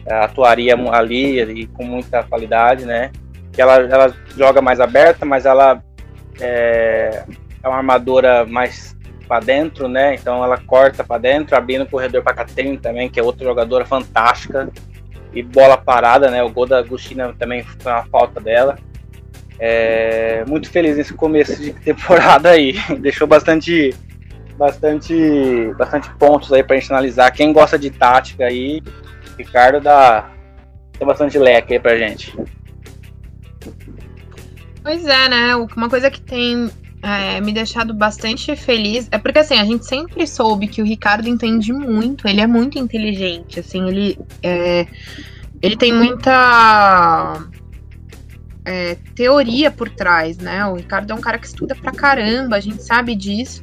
atuaria 0.08 0.74
ali 0.92 1.40
e 1.62 1.66
com 1.66 1.84
muita 1.84 2.22
qualidade, 2.22 2.84
né? 2.84 3.10
Que 3.52 3.60
ela, 3.60 3.76
ela 3.76 4.14
joga 4.36 4.60
mais 4.60 4.80
aberta, 4.80 5.24
mas 5.24 5.46
ela 5.46 5.82
é, 6.40 7.24
é 7.62 7.68
uma 7.68 7.78
armadora 7.78 8.44
mais 8.46 8.96
para 9.28 9.40
dentro, 9.40 9.86
né? 9.88 10.14
Então 10.14 10.42
ela 10.42 10.56
corta 10.56 11.04
para 11.04 11.18
dentro, 11.18 11.54
abrindo 11.54 11.82
o 11.82 11.88
corredor 11.88 12.22
para 12.22 12.34
Catherine 12.34 12.78
também, 12.78 13.10
que 13.10 13.20
é 13.20 13.22
outra 13.22 13.44
jogadora 13.44 13.84
fantástica. 13.84 14.68
E 15.32 15.42
bola 15.42 15.76
parada, 15.76 16.30
né? 16.30 16.42
O 16.42 16.50
gol 16.50 16.66
da 16.66 16.78
Agostina 16.78 17.34
também 17.38 17.62
foi 17.62 17.92
uma 17.92 18.04
falta 18.06 18.40
dela. 18.40 18.78
É, 19.58 20.44
muito 20.46 20.70
feliz 20.70 20.96
nesse 20.96 21.12
começo 21.12 21.60
de 21.60 21.72
temporada 21.74 22.50
aí. 22.50 22.74
Deixou 22.98 23.26
bastante, 23.26 23.94
bastante, 24.56 25.74
bastante 25.76 26.10
pontos 26.14 26.50
aí 26.52 26.62
para 26.62 26.76
gente 26.76 26.90
analisar. 26.90 27.30
Quem 27.30 27.52
gosta 27.52 27.78
de 27.78 27.90
tática 27.90 28.46
aí, 28.46 28.82
Ricardo 29.36 29.80
dá, 29.80 30.30
tem 30.98 31.06
bastante 31.06 31.38
leque 31.38 31.74
aí 31.74 31.80
pra 31.80 31.98
gente. 31.98 32.34
Pois 34.82 35.04
é, 35.04 35.28
né? 35.28 35.54
Uma 35.56 35.90
coisa 35.90 36.10
que 36.10 36.20
tem 36.20 36.70
é, 37.02 37.40
me 37.40 37.52
deixado 37.52 37.94
bastante 37.94 38.54
feliz. 38.56 39.08
É 39.10 39.18
porque 39.18 39.38
assim 39.38 39.58
a 39.58 39.64
gente 39.64 39.86
sempre 39.86 40.26
soube 40.26 40.68
que 40.68 40.82
o 40.82 40.84
Ricardo 40.84 41.28
entende 41.28 41.72
muito, 41.72 42.26
ele 42.26 42.40
é 42.40 42.46
muito 42.46 42.78
inteligente, 42.78 43.60
assim 43.60 43.88
ele 43.88 44.18
é, 44.42 44.86
ele 45.62 45.76
tem 45.76 45.92
muita 45.92 47.44
é, 48.68 48.98
teoria 49.14 49.70
por 49.70 49.88
trás, 49.88 50.36
né? 50.36 50.66
O 50.66 50.74
Ricardo 50.74 51.10
é 51.10 51.14
um 51.14 51.20
cara 51.22 51.38
que 51.38 51.46
estuda 51.46 51.74
pra 51.74 51.90
caramba, 51.90 52.56
a 52.56 52.60
gente 52.60 52.82
sabe 52.82 53.14
disso. 53.14 53.62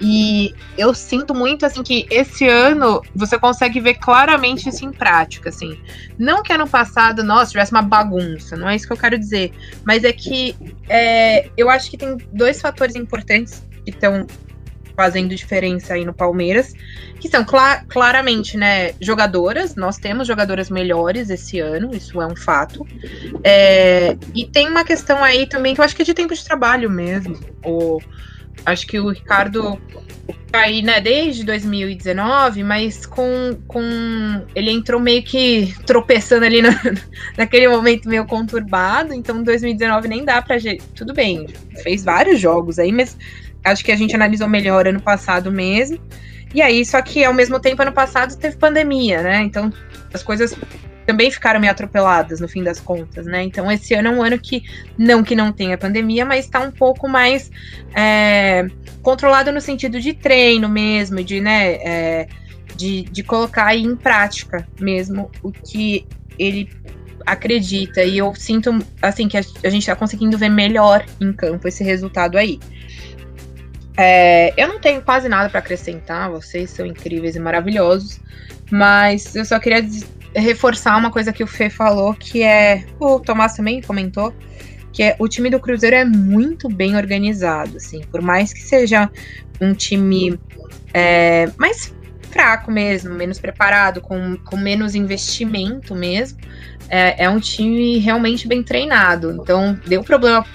E 0.00 0.54
eu 0.78 0.94
sinto 0.94 1.34
muito 1.34 1.66
assim 1.66 1.82
que 1.82 2.06
esse 2.10 2.48
ano 2.48 3.02
você 3.14 3.38
consegue 3.38 3.78
ver 3.78 3.94
claramente 3.94 4.66
isso 4.70 4.86
em 4.86 4.90
prática, 4.90 5.50
assim. 5.50 5.78
Não 6.18 6.42
que 6.42 6.50
ano 6.50 6.66
passado, 6.66 7.22
nossa, 7.22 7.50
tivesse 7.50 7.72
uma 7.72 7.82
bagunça, 7.82 8.56
não 8.56 8.70
é 8.70 8.74
isso 8.74 8.86
que 8.86 8.92
eu 8.94 8.96
quero 8.96 9.18
dizer. 9.18 9.52
Mas 9.84 10.02
é 10.02 10.12
que 10.12 10.56
é, 10.88 11.50
eu 11.54 11.68
acho 11.68 11.90
que 11.90 11.98
tem 11.98 12.16
dois 12.32 12.58
fatores 12.58 12.96
importantes 12.96 13.62
que 13.84 13.90
estão 13.90 14.26
fazendo 14.98 15.32
diferença 15.32 15.94
aí 15.94 16.04
no 16.04 16.12
Palmeiras, 16.12 16.74
que 17.20 17.28
são 17.28 17.46
cl 17.46 17.86
claramente, 17.88 18.56
né, 18.56 18.94
jogadoras. 19.00 19.76
Nós 19.76 19.96
temos 19.96 20.26
jogadoras 20.26 20.68
melhores 20.68 21.30
esse 21.30 21.60
ano, 21.60 21.94
isso 21.94 22.20
é 22.20 22.26
um 22.26 22.34
fato. 22.34 22.84
É, 23.44 24.16
e 24.34 24.44
tem 24.44 24.68
uma 24.68 24.82
questão 24.82 25.22
aí 25.22 25.46
também 25.46 25.72
que 25.72 25.80
eu 25.80 25.84
acho 25.84 25.94
que 25.94 26.02
é 26.02 26.04
de 26.04 26.14
tempo 26.14 26.34
de 26.34 26.44
trabalho 26.44 26.90
mesmo. 26.90 27.38
O, 27.64 28.00
acho 28.66 28.88
que 28.88 28.98
o 28.98 29.10
Ricardo 29.10 29.80
tá 30.50 30.62
aí, 30.62 30.82
né, 30.82 31.00
desde 31.00 31.44
2019, 31.44 32.64
mas 32.64 33.06
com, 33.06 33.56
com 33.68 33.80
ele 34.52 34.72
entrou 34.72 35.00
meio 35.00 35.22
que 35.22 35.72
tropeçando 35.86 36.44
ali 36.44 36.60
na, 36.60 36.70
naquele 37.38 37.68
momento 37.68 38.08
meio 38.08 38.26
conturbado, 38.26 39.14
então 39.14 39.44
2019 39.44 40.08
nem 40.08 40.24
dá 40.24 40.42
pra 40.42 40.56
tudo 40.96 41.14
bem, 41.14 41.46
fez 41.84 42.02
vários 42.02 42.40
jogos 42.40 42.80
aí, 42.80 42.90
mas 42.90 43.16
Acho 43.64 43.84
que 43.84 43.92
a 43.92 43.96
gente 43.96 44.14
analisou 44.14 44.48
melhor 44.48 44.86
ano 44.86 45.00
passado 45.00 45.50
mesmo. 45.50 45.98
E 46.54 46.62
aí, 46.62 46.84
só 46.84 47.00
que 47.02 47.24
ao 47.24 47.34
mesmo 47.34 47.60
tempo, 47.60 47.82
ano 47.82 47.92
passado 47.92 48.36
teve 48.36 48.56
pandemia, 48.56 49.22
né? 49.22 49.42
Então 49.42 49.72
as 50.12 50.22
coisas 50.22 50.56
também 51.08 51.30
ficaram 51.30 51.58
meio 51.58 51.70
atropeladas 51.70 52.38
no 52.38 52.46
fim 52.46 52.62
das 52.62 52.80
contas, 52.80 53.24
né? 53.24 53.42
Então 53.42 53.70
esse 53.72 53.94
ano 53.94 54.08
é 54.08 54.10
um 54.10 54.22
ano 54.22 54.38
que 54.38 54.62
não 54.98 55.22
que 55.22 55.34
não 55.34 55.50
tenha 55.50 55.78
pandemia, 55.78 56.24
mas 56.24 56.44
está 56.44 56.60
um 56.60 56.70
pouco 56.70 57.08
mais 57.08 57.50
é, 57.94 58.66
controlado 59.02 59.50
no 59.50 59.60
sentido 59.60 60.00
de 60.00 60.12
treino 60.12 60.68
mesmo, 60.68 61.24
de 61.24 61.40
né, 61.40 61.76
é, 61.76 62.28
de, 62.76 63.04
de 63.04 63.22
colocar 63.22 63.74
em 63.74 63.96
prática 63.96 64.68
mesmo 64.78 65.30
o 65.42 65.50
que 65.50 66.06
ele 66.38 66.68
acredita. 67.24 68.02
E 68.02 68.18
eu 68.18 68.34
sinto 68.34 68.78
assim 69.00 69.28
que 69.28 69.38
a, 69.38 69.40
a 69.64 69.70
gente 69.70 69.82
está 69.82 69.96
conseguindo 69.96 70.36
ver 70.36 70.50
melhor 70.50 71.06
em 71.18 71.32
campo 71.32 71.66
esse 71.68 71.82
resultado 71.82 72.36
aí. 72.36 72.60
É, 73.98 74.54
eu 74.56 74.68
não 74.68 74.78
tenho 74.78 75.02
quase 75.02 75.28
nada 75.28 75.50
para 75.50 75.58
acrescentar, 75.58 76.30
vocês 76.30 76.70
são 76.70 76.86
incríveis 76.86 77.34
e 77.34 77.40
maravilhosos, 77.40 78.20
mas 78.70 79.34
eu 79.34 79.44
só 79.44 79.58
queria 79.58 79.84
reforçar 80.36 80.96
uma 80.96 81.10
coisa 81.10 81.32
que 81.32 81.42
o 81.42 81.46
Fê 81.48 81.68
falou, 81.68 82.14
que 82.14 82.44
é. 82.44 82.86
O 83.00 83.18
Tomás 83.18 83.54
também 83.54 83.82
comentou, 83.82 84.32
que 84.92 85.02
é 85.02 85.16
o 85.18 85.26
time 85.26 85.50
do 85.50 85.58
Cruzeiro 85.58 85.96
é 85.96 86.04
muito 86.04 86.68
bem 86.68 86.96
organizado, 86.96 87.76
assim, 87.76 88.00
por 88.02 88.22
mais 88.22 88.52
que 88.52 88.60
seja 88.60 89.10
um 89.60 89.74
time 89.74 90.38
é, 90.94 91.50
mais 91.56 91.92
fraco 92.30 92.70
mesmo, 92.70 93.12
menos 93.14 93.40
preparado, 93.40 94.00
com, 94.00 94.36
com 94.36 94.56
menos 94.56 94.94
investimento 94.94 95.92
mesmo, 95.92 96.38
é, 96.88 97.24
é 97.24 97.28
um 97.28 97.40
time 97.40 97.98
realmente 97.98 98.46
bem 98.46 98.62
treinado. 98.62 99.32
Então, 99.32 99.76
deu 99.86 100.04
problema 100.04 100.46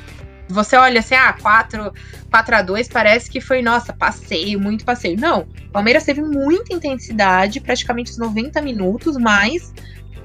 você 0.53 0.75
olha 0.75 1.00
assim, 1.00 1.15
ah, 1.15 1.33
4, 1.41 1.93
4 2.29 2.55
a 2.55 2.62
2 2.62 2.88
parece 2.88 3.29
que 3.29 3.41
foi, 3.41 3.62
nossa, 3.62 3.91
passeio, 3.91 4.60
muito 4.60 4.86
passeio. 4.86 5.19
Não, 5.19 5.41
o 5.41 5.72
Palmeiras 5.72 6.05
teve 6.05 6.22
muita 6.22 6.74
intensidade, 6.74 7.60
praticamente 7.60 8.12
os 8.12 8.17
90 8.17 8.62
minutos, 8.62 9.17
mas 9.17 9.74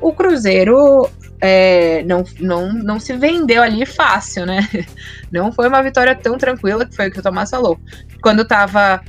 o 0.00 0.12
Cruzeiro 0.12 1.11
é, 1.40 2.02
não, 2.04 2.25
não, 2.40 2.73
não 2.73 3.00
se 3.00 3.16
vendeu 3.16 3.62
ali 3.62 3.85
fácil, 3.87 4.47
né? 4.47 4.68
Não 5.30 5.52
foi 5.52 5.68
uma 5.68 5.82
vitória 5.82 6.14
tão 6.14 6.38
tranquila, 6.38 6.87
que 6.87 6.97
foi 6.97 7.08
o 7.08 7.11
que 7.11 7.20
o 7.20 7.23
Tomás 7.23 7.50
falou. 7.50 7.78
Quando 8.23 8.47
tava 8.47 9.02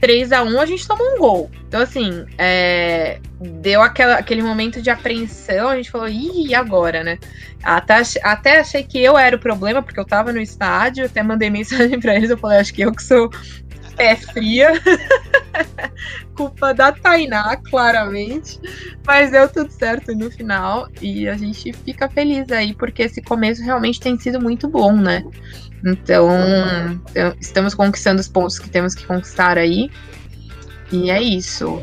3 0.00 0.32
a 0.32 0.42
1 0.42 0.60
a 0.60 0.66
gente 0.66 0.86
tomou 0.86 1.14
um 1.14 1.18
gol. 1.18 1.50
Então, 1.68 1.80
assim, 1.80 2.24
é, 2.38 3.18
deu 3.40 3.82
aquela, 3.82 4.14
aquele 4.16 4.42
momento 4.42 4.80
de 4.80 4.90
apreensão, 4.90 5.68
a 5.68 5.76
gente 5.76 5.90
falou, 5.90 6.08
ih, 6.08 6.48
e 6.48 6.54
agora, 6.54 7.02
né? 7.02 7.18
Até, 7.62 7.94
até 8.22 8.60
achei 8.60 8.82
que 8.82 9.02
eu 9.02 9.18
era 9.18 9.36
o 9.36 9.38
problema, 9.38 9.82
porque 9.82 9.98
eu 9.98 10.04
tava 10.04 10.32
no 10.32 10.40
estádio, 10.40 11.06
até 11.06 11.22
mandei 11.22 11.50
mensagem 11.50 11.98
pra 11.98 12.14
eles, 12.14 12.30
eu 12.30 12.38
falei, 12.38 12.58
acho 12.58 12.72
que 12.72 12.82
eu 12.82 12.92
que 12.92 13.02
sou 13.02 13.30
pé 13.96 14.16
fria. 14.16 14.72
Culpa 16.36 16.74
da 16.74 16.92
Tainá, 16.92 17.56
claramente. 17.56 18.60
Mas 19.06 19.30
deu 19.30 19.48
tudo 19.48 19.70
certo 19.70 20.14
no 20.14 20.30
final. 20.30 20.88
E 21.00 21.28
a 21.28 21.36
gente 21.36 21.72
fica 21.72 22.08
feliz 22.08 22.50
aí, 22.50 22.74
porque 22.74 23.02
esse 23.02 23.22
começo 23.22 23.62
realmente 23.62 23.98
tem 23.98 24.18
sido 24.18 24.40
muito 24.40 24.68
bom, 24.68 24.92
né? 24.92 25.24
Então, 25.84 26.28
então, 27.10 27.34
estamos 27.40 27.74
conquistando 27.74 28.20
os 28.20 28.28
pontos 28.28 28.58
que 28.58 28.68
temos 28.68 28.94
que 28.94 29.06
conquistar 29.06 29.56
aí. 29.56 29.90
E 30.92 31.10
é 31.10 31.20
isso. 31.20 31.80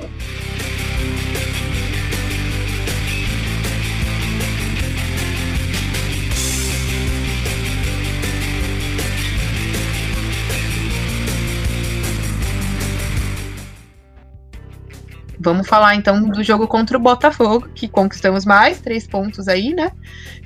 Vamos 15.43 15.67
falar 15.67 15.95
então 15.95 16.21
do 16.23 16.43
jogo 16.43 16.67
contra 16.67 16.97
o 16.97 16.99
Botafogo, 16.99 17.67
que 17.75 17.87
conquistamos 17.87 18.45
mais, 18.45 18.79
três 18.79 19.05
pontos 19.05 19.47
aí, 19.47 19.73
né? 19.73 19.91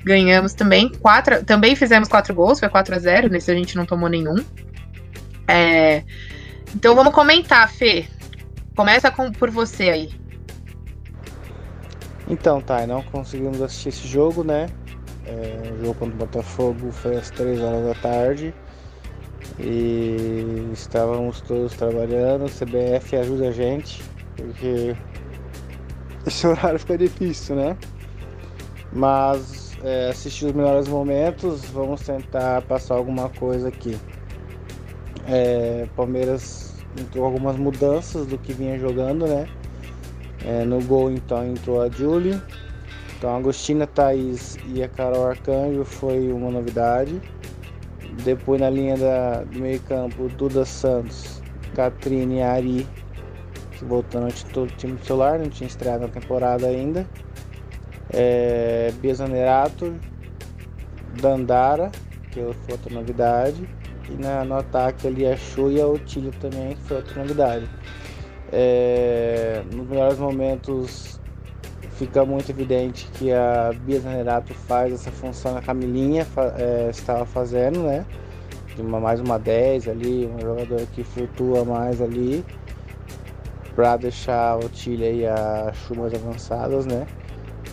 Ganhamos 0.04 0.52
também, 0.52 0.88
quatro, 0.88 1.44
também 1.44 1.76
fizemos 1.76 2.08
quatro 2.08 2.34
gols, 2.34 2.58
foi 2.58 2.68
4 2.68 2.94
a 2.94 2.98
0 2.98 3.28
nesse 3.30 3.50
a 3.50 3.54
gente 3.54 3.76
não 3.76 3.86
tomou 3.86 4.08
nenhum. 4.08 4.36
É, 5.46 6.02
então 6.74 6.94
vamos 6.94 7.14
comentar, 7.14 7.70
Fê. 7.70 8.06
Começa 8.76 9.10
com, 9.10 9.32
por 9.32 9.50
você 9.50 9.88
aí. 9.88 10.10
Então, 12.28 12.60
tá, 12.60 12.86
não 12.86 13.02
conseguimos 13.02 13.62
assistir 13.62 13.88
esse 13.88 14.06
jogo, 14.06 14.44
né? 14.44 14.66
É, 15.24 15.72
o 15.72 15.84
jogo 15.84 15.94
contra 15.94 16.14
o 16.14 16.18
Botafogo 16.18 16.92
foi 16.92 17.16
às 17.16 17.30
3 17.30 17.60
horas 17.60 17.86
da 17.86 17.94
tarde 17.94 18.54
e 19.58 20.68
estávamos 20.72 21.40
todos 21.40 21.74
trabalhando. 21.74 22.44
O 22.44 22.50
CBF 22.50 23.16
ajuda 23.16 23.48
a 23.48 23.52
gente, 23.52 24.02
porque 24.42 24.96
esse 26.26 26.46
horário 26.46 26.78
fica 26.78 26.96
difícil, 26.96 27.56
né? 27.56 27.76
Mas 28.92 29.76
é, 29.82 30.08
assistir 30.10 30.46
os 30.46 30.52
melhores 30.52 30.88
momentos, 30.88 31.64
vamos 31.66 32.00
tentar 32.00 32.62
passar 32.62 32.94
alguma 32.94 33.28
coisa 33.28 33.68
aqui. 33.68 33.98
É, 35.26 35.86
Palmeiras 35.94 36.74
entrou 36.98 37.24
algumas 37.24 37.56
mudanças 37.56 38.26
do 38.26 38.38
que 38.38 38.52
vinha 38.52 38.78
jogando, 38.78 39.26
né? 39.26 39.46
É, 40.44 40.64
no 40.64 40.80
gol 40.82 41.10
então 41.10 41.44
entrou 41.46 41.82
a 41.82 41.90
Julie. 41.90 42.40
Então 43.16 43.34
a 43.34 43.36
Agostina 43.36 43.86
Thaís 43.86 44.56
e 44.66 44.82
a 44.82 44.88
Carol 44.88 45.26
Arcanjo 45.26 45.84
foi 45.84 46.30
uma 46.32 46.50
novidade. 46.50 47.20
Depois 48.24 48.60
na 48.60 48.70
linha 48.70 48.96
da, 48.96 49.42
do 49.42 49.58
meio 49.58 49.80
campo, 49.80 50.28
Duda 50.28 50.64
Santos, 50.64 51.42
Catrine 51.74 52.42
Ari, 52.42 52.86
voltando 53.84 54.24
ao 54.24 54.66
time 54.66 54.96
titular, 54.96 55.38
não 55.38 55.48
tinha 55.48 55.66
estreado 55.66 56.00
na 56.00 56.08
temporada 56.08 56.66
ainda. 56.66 57.06
É, 58.10 58.92
Bia 59.00 59.14
Zanerato, 59.14 59.94
Dandara, 61.20 61.90
que 62.30 62.40
foi 62.40 62.72
outra 62.72 62.94
novidade. 62.94 63.68
E 64.08 64.12
na, 64.14 64.44
no 64.44 64.56
ataque 64.56 65.06
ali 65.06 65.26
a 65.26 65.36
Chu 65.36 65.70
e 65.70 65.80
a 65.80 65.86
Otília 65.86 66.32
também, 66.40 66.74
que 66.74 66.82
foi 66.82 66.96
outra 66.96 67.20
novidade. 67.22 67.68
É, 68.50 69.62
nos 69.74 69.86
melhores 69.86 70.18
momentos 70.18 71.20
fica 71.92 72.24
muito 72.24 72.48
evidente 72.50 73.06
que 73.14 73.32
a 73.32 73.72
Bia 73.84 74.00
Zanerato 74.00 74.54
faz 74.54 74.92
essa 74.92 75.10
função 75.10 75.54
que 75.54 75.58
a 75.58 75.62
Camilinha 75.62 76.26
é, 76.56 76.88
estava 76.90 77.26
fazendo, 77.26 77.82
né? 77.82 78.06
De 78.74 78.80
uma, 78.80 79.00
mais 79.00 79.20
uma 79.20 79.38
10 79.38 79.88
ali, 79.88 80.26
um 80.26 80.40
jogador 80.40 80.80
que 80.94 81.02
flutua 81.02 81.64
mais 81.64 82.00
ali 82.00 82.44
para 83.78 83.96
deixar 83.96 84.54
a 84.54 84.56
Otília 84.56 85.08
e 85.08 85.24
a 85.24 85.72
Chu 85.72 85.94
mais 85.94 86.12
avançadas, 86.12 86.84
né? 86.84 87.06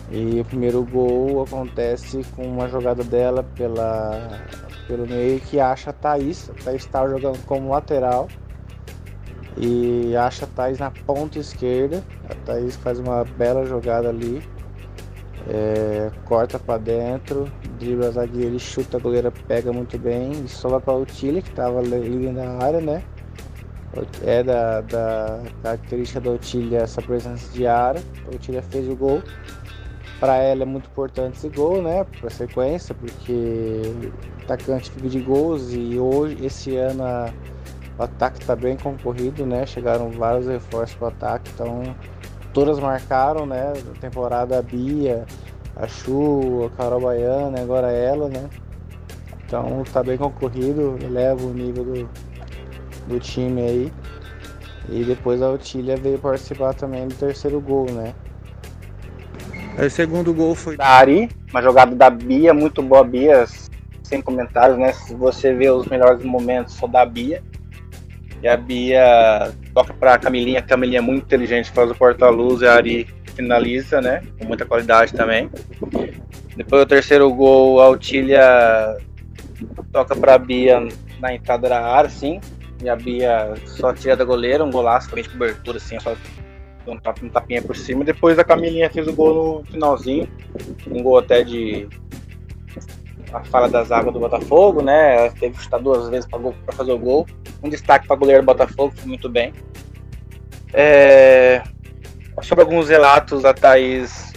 E 0.08 0.38
o 0.38 0.44
primeiro 0.44 0.84
gol 0.84 1.42
acontece 1.42 2.22
com 2.36 2.44
uma 2.44 2.68
jogada 2.68 3.02
dela 3.02 3.42
pela, 3.42 4.40
pelo 4.86 5.04
meio 5.04 5.40
que 5.40 5.58
acha 5.58 5.90
a 5.90 5.92
Thaís. 5.92 6.48
A 6.48 6.64
Thaís 6.64 6.84
estava 6.84 7.08
jogando 7.08 7.44
como 7.44 7.70
lateral 7.70 8.28
e 9.56 10.14
acha 10.16 10.44
a 10.44 10.48
Thaís 10.48 10.78
na 10.78 10.92
ponta 10.92 11.40
esquerda. 11.40 12.04
A 12.30 12.36
Thaís 12.36 12.76
faz 12.76 13.00
uma 13.00 13.24
bela 13.24 13.66
jogada 13.66 14.08
ali. 14.08 14.40
É, 15.48 16.12
corta 16.24 16.56
para 16.56 16.78
dentro, 16.78 17.50
dribla 17.80 18.06
a 18.06 18.10
zagueira 18.12 18.58
chuta, 18.60 18.96
a 18.96 19.00
goleira 19.00 19.32
pega 19.48 19.72
muito 19.72 19.98
bem 19.98 20.30
e 20.44 20.48
sobra 20.48 20.80
para 20.80 20.94
o 20.94 21.04
Tilly, 21.04 21.42
que 21.42 21.50
estava 21.50 21.80
ali 21.80 22.30
na 22.30 22.64
área, 22.64 22.80
né? 22.80 23.02
É 24.22 24.42
da, 24.42 24.80
da 24.82 25.40
característica 25.62 26.20
da 26.20 26.30
Otília 26.30 26.80
essa 26.80 27.00
presença 27.02 27.52
de 27.52 27.66
área. 27.66 28.02
A 28.26 28.34
Otília 28.34 28.62
fez 28.62 28.88
o 28.88 28.96
gol. 28.96 29.22
Para 30.20 30.36
ela 30.36 30.62
é 30.62 30.66
muito 30.66 30.88
importante 30.88 31.36
esse 31.36 31.48
gol, 31.48 31.82
né? 31.82 32.04
Para 32.20 32.30
sequência, 32.30 32.94
porque 32.94 33.82
atacante 34.44 34.90
vive 34.96 35.08
de 35.08 35.20
gols 35.20 35.72
e 35.72 35.98
hoje, 35.98 36.38
esse 36.44 36.74
ano, 36.76 37.04
a 37.04 37.30
o 37.98 38.02
ataque 38.02 38.40
está 38.40 38.54
bem 38.54 38.76
concorrido, 38.76 39.46
né? 39.46 39.64
Chegaram 39.64 40.10
vários 40.10 40.46
reforços 40.46 40.94
para 40.96 41.04
o 41.06 41.08
ataque, 41.08 41.50
então 41.54 41.96
todas 42.52 42.78
marcaram, 42.78 43.46
né? 43.46 43.72
Na 43.86 44.00
temporada 44.00 44.58
a 44.58 44.62
Bia, 44.62 45.24
a 45.74 45.86
Chu, 45.86 46.66
a 46.66 46.76
Carol 46.76 47.00
Baiana, 47.00 47.58
agora 47.60 47.90
ela, 47.90 48.28
né? 48.28 48.48
Então 49.46 49.82
tá 49.92 50.02
bem 50.02 50.18
concorrido, 50.18 50.98
eleva 51.00 51.42
o 51.42 51.54
nível 51.54 51.84
do, 51.84 52.08
do 53.06 53.18
time 53.20 53.62
aí. 53.62 53.92
E 54.88 55.04
depois 55.04 55.42
a 55.42 55.50
Otília 55.50 55.96
veio 55.96 56.18
participar 56.18 56.74
também 56.74 57.08
do 57.08 57.14
terceiro 57.14 57.60
gol, 57.60 57.86
né? 57.90 58.14
O 59.78 59.90
segundo 59.90 60.32
gol 60.32 60.54
foi 60.54 60.76
da 60.76 60.86
Ari, 60.86 61.28
uma 61.50 61.60
jogada 61.60 61.94
da 61.94 62.08
Bia, 62.08 62.54
muito 62.54 62.82
boa 62.82 63.04
Bia, 63.04 63.44
sem 64.02 64.22
comentários, 64.22 64.78
né? 64.78 64.92
Se 64.92 65.14
você 65.14 65.52
vê 65.52 65.68
os 65.70 65.86
melhores 65.86 66.24
momentos 66.24 66.74
só 66.74 66.86
da 66.86 67.04
Bia. 67.04 67.42
E 68.42 68.48
a 68.48 68.56
Bia 68.56 69.52
toca 69.74 69.92
pra 69.92 70.18
Camilinha, 70.18 70.60
a 70.60 70.62
Camilinha 70.62 70.98
é 70.98 71.02
muito 71.02 71.24
inteligente, 71.24 71.70
faz 71.72 71.90
o 71.90 71.94
porta-luz 71.94 72.62
e 72.62 72.66
a 72.66 72.74
Ari 72.74 73.08
finaliza, 73.34 74.00
né? 74.00 74.22
Com 74.38 74.46
muita 74.46 74.64
qualidade 74.64 75.12
também. 75.12 75.50
Depois 76.56 76.82
o 76.82 76.86
terceiro 76.86 77.30
gol, 77.34 77.80
a 77.80 77.88
Otília 77.88 78.96
toca 79.92 80.16
pra 80.16 80.38
Bia 80.38 80.86
na 81.20 81.34
entrada 81.34 81.68
da 81.68 81.84
área, 81.84 82.08
sim. 82.08 82.40
E 82.82 82.88
a 82.88 82.96
Bia 82.96 83.54
só 83.64 83.92
tira 83.92 84.16
da 84.16 84.24
goleira, 84.24 84.64
um 84.64 84.70
golaço 84.70 85.08
também 85.08 85.24
de 85.24 85.30
cobertura, 85.30 85.78
assim, 85.78 85.98
só 85.98 86.14
um 86.86 87.28
tapinha 87.30 87.62
por 87.62 87.76
cima. 87.76 88.04
Depois 88.04 88.38
a 88.38 88.44
Camilinha 88.44 88.90
fez 88.90 89.08
o 89.08 89.12
gol 89.12 89.60
no 89.60 89.64
finalzinho. 89.64 90.28
Um 90.86 91.02
gol 91.02 91.18
até 91.18 91.42
de 91.42 91.88
a 93.32 93.42
fala 93.44 93.68
das 93.68 93.90
águas 93.90 94.14
do 94.14 94.20
Botafogo, 94.20 94.82
né? 94.82 95.16
Ela 95.16 95.30
teve 95.30 95.56
que 95.56 95.62
chutar 95.62 95.80
duas 95.80 96.08
vezes 96.08 96.26
para 96.26 96.40
fazer 96.72 96.92
o 96.92 96.98
gol. 96.98 97.26
Um 97.62 97.68
destaque 97.68 98.06
para 98.06 98.16
goleiro 98.16 98.42
do 98.42 98.46
Botafogo, 98.46 98.92
foi 98.96 99.08
muito 99.08 99.28
bem. 99.28 99.52
É... 100.72 101.62
Sobre 102.42 102.62
alguns 102.62 102.88
relatos, 102.88 103.44
a 103.44 103.52
Thaís 103.52 104.32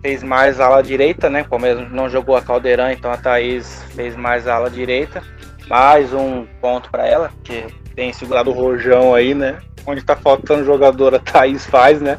fez 0.00 0.22
mais 0.22 0.60
ala 0.60 0.82
direita, 0.82 1.28
né? 1.28 1.42
O 1.42 1.48
Palmeiras 1.48 1.90
não 1.90 2.08
jogou 2.08 2.36
a 2.36 2.42
Caldeirão, 2.42 2.90
então 2.90 3.10
a 3.10 3.16
Thaís 3.16 3.82
fez 3.94 4.16
mais 4.16 4.46
ala 4.46 4.70
direita. 4.70 5.22
Mais 5.68 6.12
um 6.12 6.46
ponto 6.60 6.90
para 6.90 7.06
ela, 7.06 7.32
que 7.42 7.66
tem 7.94 8.12
segurado 8.12 8.50
o 8.50 8.54
rojão 8.54 9.14
aí, 9.14 9.34
né? 9.34 9.60
Onde 9.86 10.00
está 10.00 10.16
faltando 10.16 10.64
jogador, 10.64 11.14
a 11.14 11.18
Thaís 11.20 11.64
faz, 11.66 12.00
né? 12.00 12.18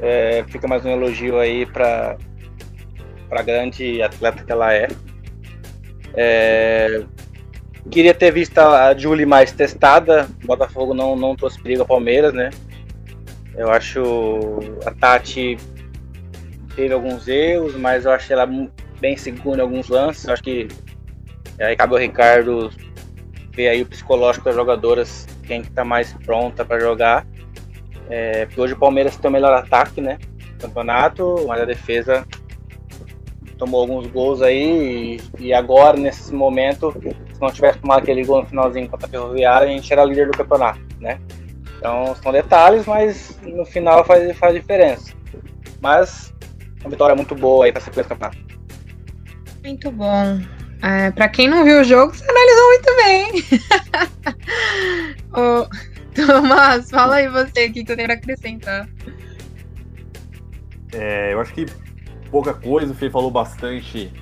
É, 0.00 0.44
fica 0.48 0.68
mais 0.68 0.84
um 0.84 0.90
elogio 0.90 1.38
aí 1.38 1.64
para 1.64 2.18
para 3.28 3.42
grande 3.42 4.00
atleta 4.02 4.44
que 4.44 4.52
ela 4.52 4.72
é. 4.72 4.88
é. 6.14 7.02
Queria 7.90 8.14
ter 8.14 8.32
visto 8.32 8.58
a 8.58 8.96
Julie 8.96 9.26
mais 9.26 9.52
testada. 9.52 10.28
O 10.44 10.46
Botafogo 10.46 10.94
não, 10.94 11.16
não 11.16 11.34
trouxe 11.34 11.60
perigo 11.60 11.82
ao 11.82 11.88
Palmeiras, 11.88 12.32
né? 12.32 12.50
Eu 13.56 13.70
acho 13.70 14.58
a 14.84 14.90
Tati 14.92 15.56
teve 16.74 16.92
alguns 16.92 17.26
erros, 17.26 17.74
mas 17.74 18.04
eu 18.04 18.12
achei 18.12 18.34
ela 18.34 18.46
bem 19.00 19.16
segura 19.16 19.58
em 19.58 19.62
alguns 19.62 19.88
lances. 19.88 20.26
Eu 20.26 20.34
acho 20.34 20.42
que 20.42 20.68
aí 21.58 21.76
cabe 21.76 21.94
o 21.94 21.98
Ricardo 21.98 22.70
ver 23.52 23.68
aí 23.68 23.82
o 23.82 23.86
psicológico 23.86 24.44
das 24.44 24.54
jogadoras, 24.54 25.26
quem 25.46 25.62
está 25.62 25.84
mais 25.84 26.12
pronta 26.12 26.64
para 26.64 26.78
jogar. 26.78 27.26
É, 28.08 28.46
porque 28.46 28.60
hoje 28.60 28.74
o 28.74 28.78
Palmeiras 28.78 29.16
tem 29.16 29.28
o 29.28 29.32
melhor 29.32 29.52
ataque, 29.52 30.00
né? 30.00 30.18
campeonato, 30.58 31.44
mas 31.46 31.60
a 31.60 31.64
defesa 31.64 32.26
tomou 33.58 33.80
alguns 33.80 34.06
gols 34.08 34.42
aí 34.42 35.18
e, 35.38 35.46
e, 35.46 35.54
agora, 35.54 35.96
nesse 35.96 36.34
momento, 36.34 36.92
se 37.32 37.40
não 37.40 37.50
tivesse 37.50 37.78
tomado 37.78 38.00
aquele 38.00 38.24
gol 38.24 38.42
no 38.42 38.46
finalzinho 38.46 38.88
contra 38.88 39.06
a 39.06 39.10
Ferroviária, 39.10 39.68
a 39.68 39.70
gente 39.70 39.90
era 39.90 40.04
líder 40.04 40.30
do 40.30 40.36
campeonato, 40.36 40.80
né? 41.00 41.18
Então 41.78 42.14
são 42.22 42.32
detalhes, 42.32 42.86
mas 42.86 43.38
no 43.42 43.64
final 43.64 44.04
faz, 44.04 44.36
faz 44.36 44.54
diferença. 44.54 45.14
Mas 45.80 46.34
uma 46.80 46.90
vitória 46.90 47.14
muito 47.14 47.34
boa 47.34 47.64
aí 47.64 47.72
para 47.72 47.80
sequência 47.80 48.14
do 48.14 48.18
campeonato. 48.18 48.56
Muito 49.64 49.90
bom. 49.90 50.55
É, 50.82 51.10
para 51.10 51.28
quem 51.28 51.48
não 51.48 51.64
viu 51.64 51.80
o 51.80 51.84
jogo, 51.84 52.14
você 52.14 52.24
analisou 52.28 52.68
muito 52.68 52.96
bem. 52.96 53.44
Ô, 55.32 55.68
Tomás, 56.14 56.90
fala 56.90 57.16
aí 57.16 57.28
você 57.28 57.60
aqui 57.60 57.84
que 57.84 57.92
eu 57.92 57.96
tenho 57.96 58.08
que 58.08 58.14
acrescentar. 58.14 58.88
É, 60.92 61.32
eu 61.32 61.40
acho 61.40 61.52
que 61.52 61.66
pouca 62.30 62.54
coisa, 62.54 62.92
o 62.92 62.94
Fê 62.94 63.10
falou 63.10 63.30
bastante 63.30 64.12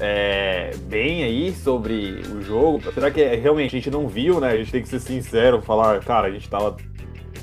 é, 0.00 0.70
bem 0.84 1.24
aí 1.24 1.52
sobre 1.52 2.22
o 2.32 2.40
jogo. 2.40 2.80
Será 2.92 3.10
que 3.10 3.20
é, 3.20 3.34
realmente 3.34 3.76
a 3.76 3.78
gente 3.78 3.90
não 3.90 4.08
viu, 4.08 4.40
né? 4.40 4.50
A 4.50 4.56
gente 4.56 4.72
tem 4.72 4.82
que 4.82 4.88
ser 4.88 5.00
sincero, 5.00 5.60
falar, 5.60 6.00
cara, 6.00 6.28
a 6.28 6.30
gente 6.30 6.48
tava 6.48 6.76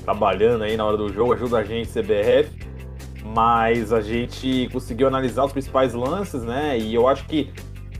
trabalhando 0.04 0.64
aí 0.64 0.76
na 0.76 0.84
hora 0.84 0.96
do 0.96 1.12
jogo, 1.12 1.32
ajuda 1.32 1.58
a 1.58 1.64
gente, 1.64 1.90
CBF, 1.90 2.50
mas 3.24 3.92
a 3.92 4.00
gente 4.00 4.68
conseguiu 4.72 5.08
analisar 5.08 5.44
os 5.44 5.52
principais 5.52 5.94
lances, 5.94 6.42
né? 6.44 6.78
E 6.78 6.94
eu 6.94 7.08
acho 7.08 7.26
que 7.26 7.52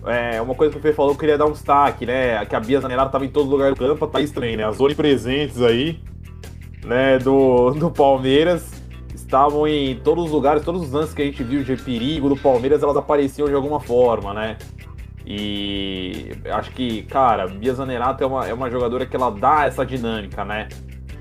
é, 0.05 0.41
uma 0.41 0.55
coisa 0.55 0.73
que 0.73 0.79
o 0.79 0.83
Fê 0.83 0.93
falou, 0.93 1.13
eu 1.13 1.19
queria 1.19 1.39
dar 1.39 1.47
um 1.47 1.53
destaque, 1.53 2.05
né? 2.07 2.45
Que 2.47 2.55
a 2.55 2.61
Bia 2.61 2.81
Zanerato 2.81 3.11
tava 3.11 3.25
em 3.25 3.31
todo 3.31 3.49
lugar 3.49 3.73
do 3.73 3.77
campo, 3.77 4.07
tá 4.07 4.21
estranho, 4.21 4.57
né? 4.57 4.65
As 4.65 4.81
onipresentes 4.81 5.61
aí, 5.63 6.01
né, 6.85 7.19
do, 7.19 7.71
do 7.71 7.91
Palmeiras 7.91 8.71
estavam 9.15 9.67
em 9.67 9.97
todos 9.97 10.27
os 10.27 10.31
lugares, 10.31 10.65
todos 10.65 10.83
os 10.83 10.93
lances 10.93 11.13
que 11.13 11.23
a 11.23 11.25
gente 11.25 11.43
viu 11.43 11.65
de 11.65 11.77
perigo 11.77 12.29
do 12.29 12.37
Palmeiras, 12.37 12.83
elas 12.83 12.97
apareciam 12.97 13.49
de 13.49 13.55
alguma 13.55 13.81
forma, 13.81 14.33
né? 14.33 14.57
E 15.27 16.31
acho 16.53 16.71
que, 16.71 17.03
cara, 17.03 17.49
Bia 17.49 17.75
Zanerato 17.75 18.23
é 18.23 18.27
uma, 18.27 18.47
é 18.47 18.55
uma 18.55 18.71
jogadora 18.71 19.05
que 19.05 19.17
ela 19.17 19.31
dá 19.31 19.67
essa 19.67 19.85
dinâmica, 19.85 20.45
né? 20.45 20.69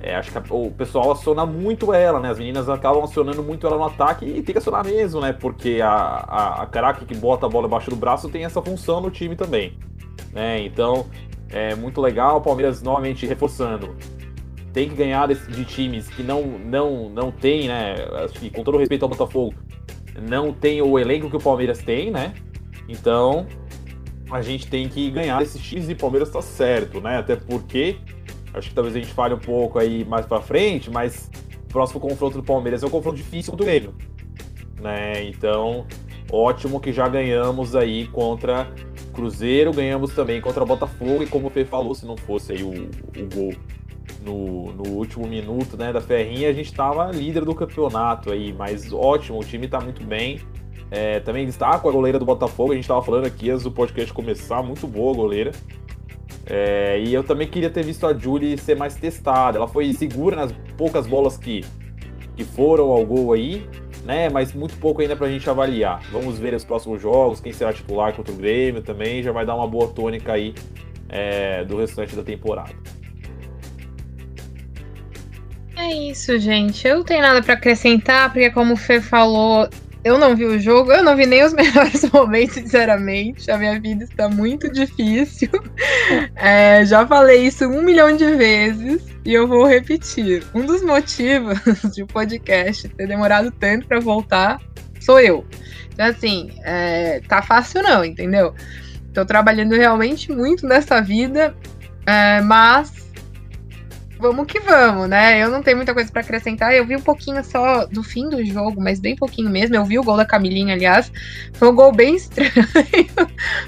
É, 0.06 0.16
acho 0.16 0.32
que 0.32 0.38
a, 0.38 0.44
o 0.52 0.70
pessoal 0.70 1.12
aciona 1.12 1.48
muito 1.48 1.92
ela, 1.92 2.20
né? 2.20 2.30
As 2.30 2.38
meninas 2.38 2.70
acabam 2.70 3.04
acionando 3.04 3.42
muito 3.42 3.66
ela 3.66 3.76
no 3.76 3.86
ataque 3.86 4.24
e 4.24 4.44
tem 4.44 4.54
que 4.54 4.60
acionar 4.60 4.86
mesmo, 4.86 5.20
né? 5.20 5.34
Porque 5.34 5.80
a, 5.82 5.90
a, 5.90 6.62
a 6.62 6.66
craque 6.68 7.06
que 7.06 7.16
bota 7.16 7.48
a 7.48 7.50
bola 7.50 7.66
embaixo 7.66 7.90
do 7.90 7.96
braço 7.96 8.30
tem 8.30 8.46
essa 8.46 8.62
função 8.62 9.02
no 9.02 9.10
time 9.10 9.36
também. 9.36 9.76
Né? 10.32 10.62
Então, 10.64 11.08
é 11.50 11.74
muito 11.74 12.00
legal. 12.00 12.38
O 12.38 12.42
Palmeiras 12.42 12.84
novamente 12.84 13.26
reforçando. 13.26 13.96
Tem 14.72 14.88
que 14.88 14.94
ganhar 14.94 15.28
de 15.28 15.66
times 15.66 16.08
que 16.08 16.22
não, 16.22 16.44
não, 16.44 17.10
não 17.10 17.32
tem, 17.32 17.68
né? 17.68 17.96
Acho 18.24 18.40
que, 18.40 18.52
com 18.52 18.64
todo 18.64 18.78
respeito 18.78 19.02
ao 19.02 19.10
Botafogo, 19.10 19.56
não 20.22 20.54
tem 20.54 20.84
o 20.84 21.00
elenco 21.00 21.32
que 21.32 21.38
o 21.38 21.42
Palmeiras 21.42 21.80
tem, 21.80 22.12
né? 22.12 22.36
Então, 22.88 23.48
a 24.30 24.44
gente 24.44 24.68
tem 24.68 24.88
que 24.88 25.10
ganhar 25.10 25.42
esses 25.42 25.60
times 25.60 25.90
e 25.90 25.94
o 25.94 25.96
Palmeiras 25.96 26.30
tá 26.30 26.44
certo, 26.44 27.02
né? 27.02 27.18
Até 27.18 27.36
porque 27.36 27.98
acho 28.56 28.70
que 28.70 28.76
talvez 28.76 28.96
a 28.96 29.00
gente 29.00 29.14
fale 29.14 29.34
um 29.34 29.40
pouco 29.40 29.78
aí 29.78 30.06
mais 30.06 30.26
para 30.26 30.42
frente, 30.42 30.90
mas 30.90 31.30
o 31.66 31.68
próximo 31.68 32.00
confronto 32.00 32.38
do 32.38 32.44
Palmeiras 32.44 32.84
é 32.84 32.88
um 32.88 32.90
confronto 32.90 33.18
difícil 33.18 33.52
contra 33.52 33.64
o 33.64 33.68
Grêmio, 33.68 33.94
né? 34.82 35.24
Então, 35.26 35.86
ótimo 36.32 36.80
que 36.80 36.94
já 36.94 37.08
ganhamos 37.08 37.76
aí 37.76 38.08
contra 38.08 38.72
Cruzeiro, 39.14 39.72
ganhamos 39.72 40.14
também 40.14 40.42
contra 40.42 40.66
Botafogo 40.66 41.24
e 41.24 41.28
como 41.28 41.48
o 41.48 41.50
Fê 41.50 41.66
falou, 41.66 41.94
se 41.96 42.06
não 42.06 42.18
fosse 42.18 42.54
aí 42.54 42.64
o, 42.64 42.70
o 42.70 43.30
gol 43.34 43.54
no, 44.22 44.72
no, 44.74 44.90
último 44.90 45.28
minuto, 45.28 45.78
né, 45.78 45.94
da 45.94 46.02
Ferrinha, 46.02 46.50
a 46.50 46.54
gente 46.54 46.68
estava 46.68 47.12
líder 47.12 47.46
do 47.46 47.54
campeonato 47.54 48.32
aí, 48.32 48.54
mas 48.54 48.92
ótimo, 48.92 49.40
o 49.40 49.44
time 49.44 49.66
está 49.66 49.80
muito 49.80 50.04
bem. 50.04 50.40
É, 50.92 51.20
também 51.20 51.46
está 51.48 51.70
a 51.70 51.78
goleira 51.78 52.20
do 52.20 52.26
Botafogo, 52.26 52.72
a 52.72 52.76
gente 52.76 52.84
estava 52.84 53.02
falando 53.02 53.26
aqui 53.26 53.50
antes 53.50 53.64
do 53.64 53.72
podcast 53.72 54.14
começar, 54.14 54.62
muito 54.62 54.88
boa 54.88 55.14
a 55.14 55.16
goleira. 55.16 55.52
É, 56.48 57.00
e 57.00 57.14
eu 57.14 57.24
também 57.24 57.48
queria 57.48 57.70
ter 57.70 57.84
visto 57.84 58.06
a 58.06 58.14
Julie 58.14 58.58
ser 58.58 58.76
mais 58.76 58.96
testada. 58.96 59.58
Ela 59.58 59.68
foi 59.68 59.92
segura 59.94 60.36
nas 60.36 60.52
poucas 60.78 61.08
bolas 61.08 61.38
que, 61.38 61.66
que 62.36 62.44
foram 62.44 62.86
ao 62.92 63.06
gol 63.06 63.34
aí, 63.34 63.68
né? 64.04 64.30
Mas 64.30 64.54
muito 64.54 64.78
pouco 64.78 65.02
ainda 65.02 65.16
pra 65.16 65.28
gente 65.28 65.50
avaliar. 65.50 66.02
Vamos 66.12 66.38
ver 66.38 66.54
os 66.54 66.64
próximos 66.64 67.02
jogos, 67.02 67.40
quem 67.40 67.52
será 67.52 67.74
titular 67.74 68.14
contra 68.14 68.32
o 68.32 68.38
Grêmio 68.38 68.82
também, 68.82 69.24
já 69.24 69.32
vai 69.32 69.46
dar 69.46 69.56
uma 69.56 69.68
boa 69.68 69.88
tônica 69.88 70.34
aí 70.34 70.54
é, 71.10 71.64
do 71.66 71.78
restante 71.78 72.16
da 72.16 72.24
temporada. 72.24 72.74
É 75.78 75.94
isso, 75.94 76.38
gente. 76.40 76.88
Eu 76.88 76.98
não 76.98 77.04
tenho 77.04 77.22
nada 77.22 77.42
para 77.44 77.54
acrescentar, 77.54 78.32
porque 78.32 78.50
como 78.52 78.74
o 78.74 78.78
Fê 78.78 79.02
falou, 79.02 79.68
eu 80.06 80.20
não 80.20 80.36
vi 80.36 80.46
o 80.46 80.60
jogo, 80.60 80.94
eu 80.94 81.04
não 81.04 81.16
vi 81.16 81.26
nem 81.26 81.44
os 81.44 81.52
melhores 81.56 82.08
momentos, 82.12 82.54
sinceramente. 82.54 83.50
A 83.50 83.58
minha 83.58 83.80
vida 83.80 84.04
está 84.04 84.30
muito 84.30 84.72
difícil. 84.72 85.50
É, 86.36 86.86
já 86.86 87.08
falei 87.08 87.48
isso 87.48 87.66
um 87.66 87.82
milhão 87.82 88.16
de 88.16 88.36
vezes 88.36 89.02
e 89.26 89.34
eu 89.34 89.48
vou 89.48 89.66
repetir. 89.66 90.44
Um 90.54 90.64
dos 90.64 90.84
motivos 90.84 91.60
de 91.94 92.04
o 92.04 92.08
podcast 92.08 92.88
ter 92.90 93.08
demorado 93.08 93.52
tanto 93.52 93.88
para 93.88 94.00
voltar 94.00 94.62
sou 95.00 95.20
eu. 95.20 95.46
Então, 95.92 96.06
assim, 96.06 96.52
é, 96.64 97.22
tá 97.28 97.42
fácil 97.42 97.82
não, 97.82 98.06
entendeu? 98.06 98.54
Tô 99.14 99.26
trabalhando 99.26 99.76
realmente 99.76 100.32
muito 100.32 100.68
nessa 100.68 101.02
vida, 101.02 101.56
é, 102.06 102.42
mas 102.42 103.05
vamos 104.20 104.48
que 104.48 104.60
vamos, 104.60 105.10
né? 105.10 105.42
Eu 105.42 105.50
não 105.50 105.62
tenho 105.62 105.78
muita 105.78 105.94
coisa 105.94 106.12
para 106.12 106.22
acrescentar. 106.22 106.74
Eu 106.74 106.86
vi 106.86 106.96
um 106.96 107.02
pouquinho 107.02 107.44
só 107.44 107.86
do 107.86 108.04
fim 108.04 108.30
do 108.30 108.44
jogo, 108.46 108.82
mas 108.82 109.00
bem 109.00 109.16
pouquinho 109.16 109.50
mesmo. 109.50 109.76
Eu 109.76 109.86
vi 109.86 110.00
o 110.00 110.04
gol 110.04 110.18
da 110.18 110.26
Camilinha, 110.26 110.74
aliás. 110.74 111.12
Foi 111.54 111.70
um 111.70 111.76
gol 111.76 111.92
bem 111.92 112.16
estranho. 112.18 112.52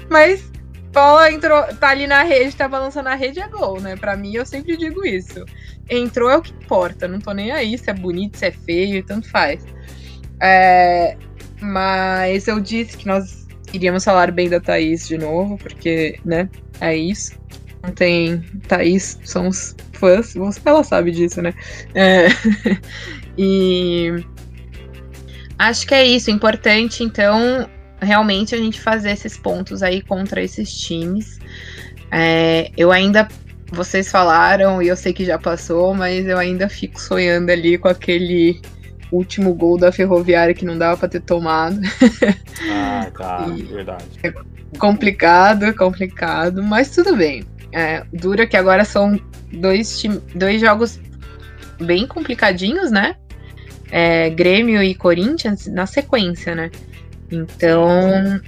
mas 0.08 0.50
bola 0.92 1.30
entrou, 1.30 1.62
tá 1.76 1.90
ali 1.90 2.06
na 2.06 2.22
rede, 2.22 2.56
tá 2.56 2.66
balançando 2.66 3.08
a 3.08 3.14
rede, 3.14 3.40
é 3.40 3.48
gol, 3.48 3.80
né? 3.80 3.96
Pra 3.96 4.16
mim, 4.16 4.34
eu 4.34 4.44
sempre 4.44 4.76
digo 4.76 5.04
isso. 5.06 5.44
Entrou 5.88 6.30
é 6.30 6.36
o 6.36 6.42
que 6.42 6.52
importa. 6.52 7.06
Não 7.06 7.20
tô 7.20 7.32
nem 7.32 7.50
aí 7.52 7.76
se 7.78 7.90
é 7.90 7.94
bonito, 7.94 8.38
se 8.38 8.46
é 8.46 8.50
feio, 8.50 9.04
tanto 9.04 9.28
faz. 9.30 9.64
É, 10.40 11.16
mas 11.60 12.46
eu 12.48 12.60
disse 12.60 12.96
que 12.96 13.06
nós 13.06 13.46
iríamos 13.72 14.04
falar 14.04 14.30
bem 14.32 14.48
da 14.48 14.60
Thaís 14.60 15.06
de 15.06 15.18
novo, 15.18 15.58
porque, 15.58 16.18
né? 16.24 16.48
É 16.80 16.96
isso. 16.96 17.38
Não 17.82 17.92
tem. 17.92 18.40
Thaís, 18.66 19.18
somos 19.24 19.76
fãs, 19.98 20.34
ela 20.64 20.84
sabe 20.84 21.10
disso, 21.10 21.42
né? 21.42 21.54
É, 21.94 22.28
e 23.36 24.24
acho 25.58 25.86
que 25.86 25.94
é 25.94 26.04
isso, 26.04 26.30
importante, 26.30 27.02
então, 27.02 27.68
realmente 28.00 28.54
a 28.54 28.58
gente 28.58 28.80
fazer 28.80 29.10
esses 29.10 29.36
pontos 29.36 29.82
aí 29.82 30.00
contra 30.00 30.42
esses 30.42 30.72
times. 30.72 31.38
É, 32.10 32.70
eu 32.76 32.90
ainda. 32.92 33.28
Vocês 33.70 34.10
falaram, 34.10 34.80
e 34.80 34.88
eu 34.88 34.96
sei 34.96 35.12
que 35.12 35.26
já 35.26 35.38
passou, 35.38 35.92
mas 35.92 36.26
eu 36.26 36.38
ainda 36.38 36.70
fico 36.70 36.98
sonhando 36.98 37.50
ali 37.50 37.76
com 37.76 37.86
aquele 37.86 38.62
último 39.12 39.52
gol 39.54 39.76
da 39.76 39.92
Ferroviária 39.92 40.54
que 40.54 40.64
não 40.64 40.78
dava 40.78 40.96
para 40.96 41.08
ter 41.08 41.20
tomado. 41.20 41.78
Ah, 42.70 43.06
tá, 43.16 43.46
e 43.56 43.62
verdade. 43.62 44.04
É 44.20 44.32
complicado, 44.78 45.72
complicado, 45.74 46.60
mas 46.60 46.90
tudo 46.90 47.16
bem. 47.16 47.44
É, 47.72 48.04
dura 48.12 48.48
que 48.48 48.56
agora 48.56 48.84
são 48.84 49.18
dois, 49.52 50.02
dois 50.34 50.60
jogos 50.60 51.00
bem 51.80 52.06
complicadinhos, 52.06 52.90
né? 52.90 53.16
É, 53.90 54.30
Grêmio 54.30 54.82
e 54.82 54.94
Corinthians 54.94 55.66
na 55.66 55.86
sequência, 55.86 56.54
né? 56.54 56.70
Então, 57.30 58.40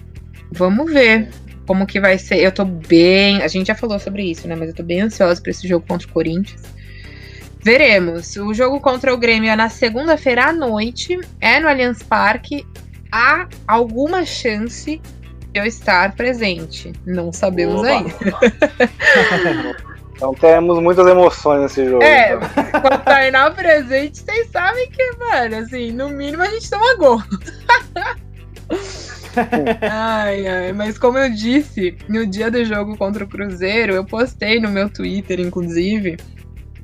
vamos 0.50 0.92
ver 0.92 1.28
como 1.66 1.86
que 1.86 2.00
vai 2.00 2.18
ser. 2.18 2.38
Eu 2.38 2.52
tô 2.52 2.64
bem. 2.64 3.42
A 3.42 3.48
gente 3.48 3.68
já 3.68 3.74
falou 3.74 3.98
sobre 3.98 4.24
isso, 4.24 4.48
né? 4.48 4.54
Mas 4.54 4.68
eu 4.68 4.74
tô 4.74 4.82
bem 4.82 5.02
ansiosa 5.02 5.40
para 5.40 5.50
esse 5.50 5.66
jogo 5.66 5.86
contra 5.86 6.06
o 6.06 6.10
Corinthians. 6.10 6.62
Veremos. 7.62 8.36
O 8.36 8.52
jogo 8.54 8.80
contra 8.80 9.12
o 9.12 9.18
Grêmio 9.18 9.50
é 9.50 9.56
na 9.56 9.68
segunda-feira 9.68 10.46
à 10.46 10.52
noite. 10.52 11.18
É 11.40 11.60
no 11.60 11.68
Allianz 11.68 12.02
Parque. 12.02 12.66
Há 13.12 13.48
alguma 13.66 14.24
chance 14.24 15.00
eu 15.52 15.64
estar 15.64 16.14
presente. 16.14 16.92
Não 17.04 17.32
sabemos 17.32 17.80
Oba. 17.80 17.88
ainda. 17.88 19.80
então 20.20 20.34
temos 20.34 20.78
muitas 20.82 21.06
emoções 21.06 21.62
nesse 21.62 21.88
jogo. 21.88 22.02
É, 22.02 22.34
então. 22.34 22.80
com 22.82 22.88
a 22.88 22.98
Tainá 22.98 23.50
presente, 23.50 24.18
vocês 24.18 24.50
sabem 24.50 24.90
que, 24.90 25.16
mano, 25.16 25.56
assim, 25.56 25.92
no 25.92 26.10
mínimo 26.10 26.42
a 26.42 26.46
gente 26.46 26.68
toma 26.68 26.94
gol. 26.96 27.22
ai, 29.90 30.46
ai, 30.46 30.72
mas 30.74 30.98
como 30.98 31.16
eu 31.16 31.30
disse, 31.30 31.96
no 32.06 32.26
dia 32.26 32.50
do 32.50 32.62
jogo 32.66 32.98
contra 32.98 33.24
o 33.24 33.26
Cruzeiro, 33.26 33.94
eu 33.94 34.04
postei 34.04 34.60
no 34.60 34.68
meu 34.68 34.90
Twitter, 34.90 35.40
inclusive. 35.40 36.18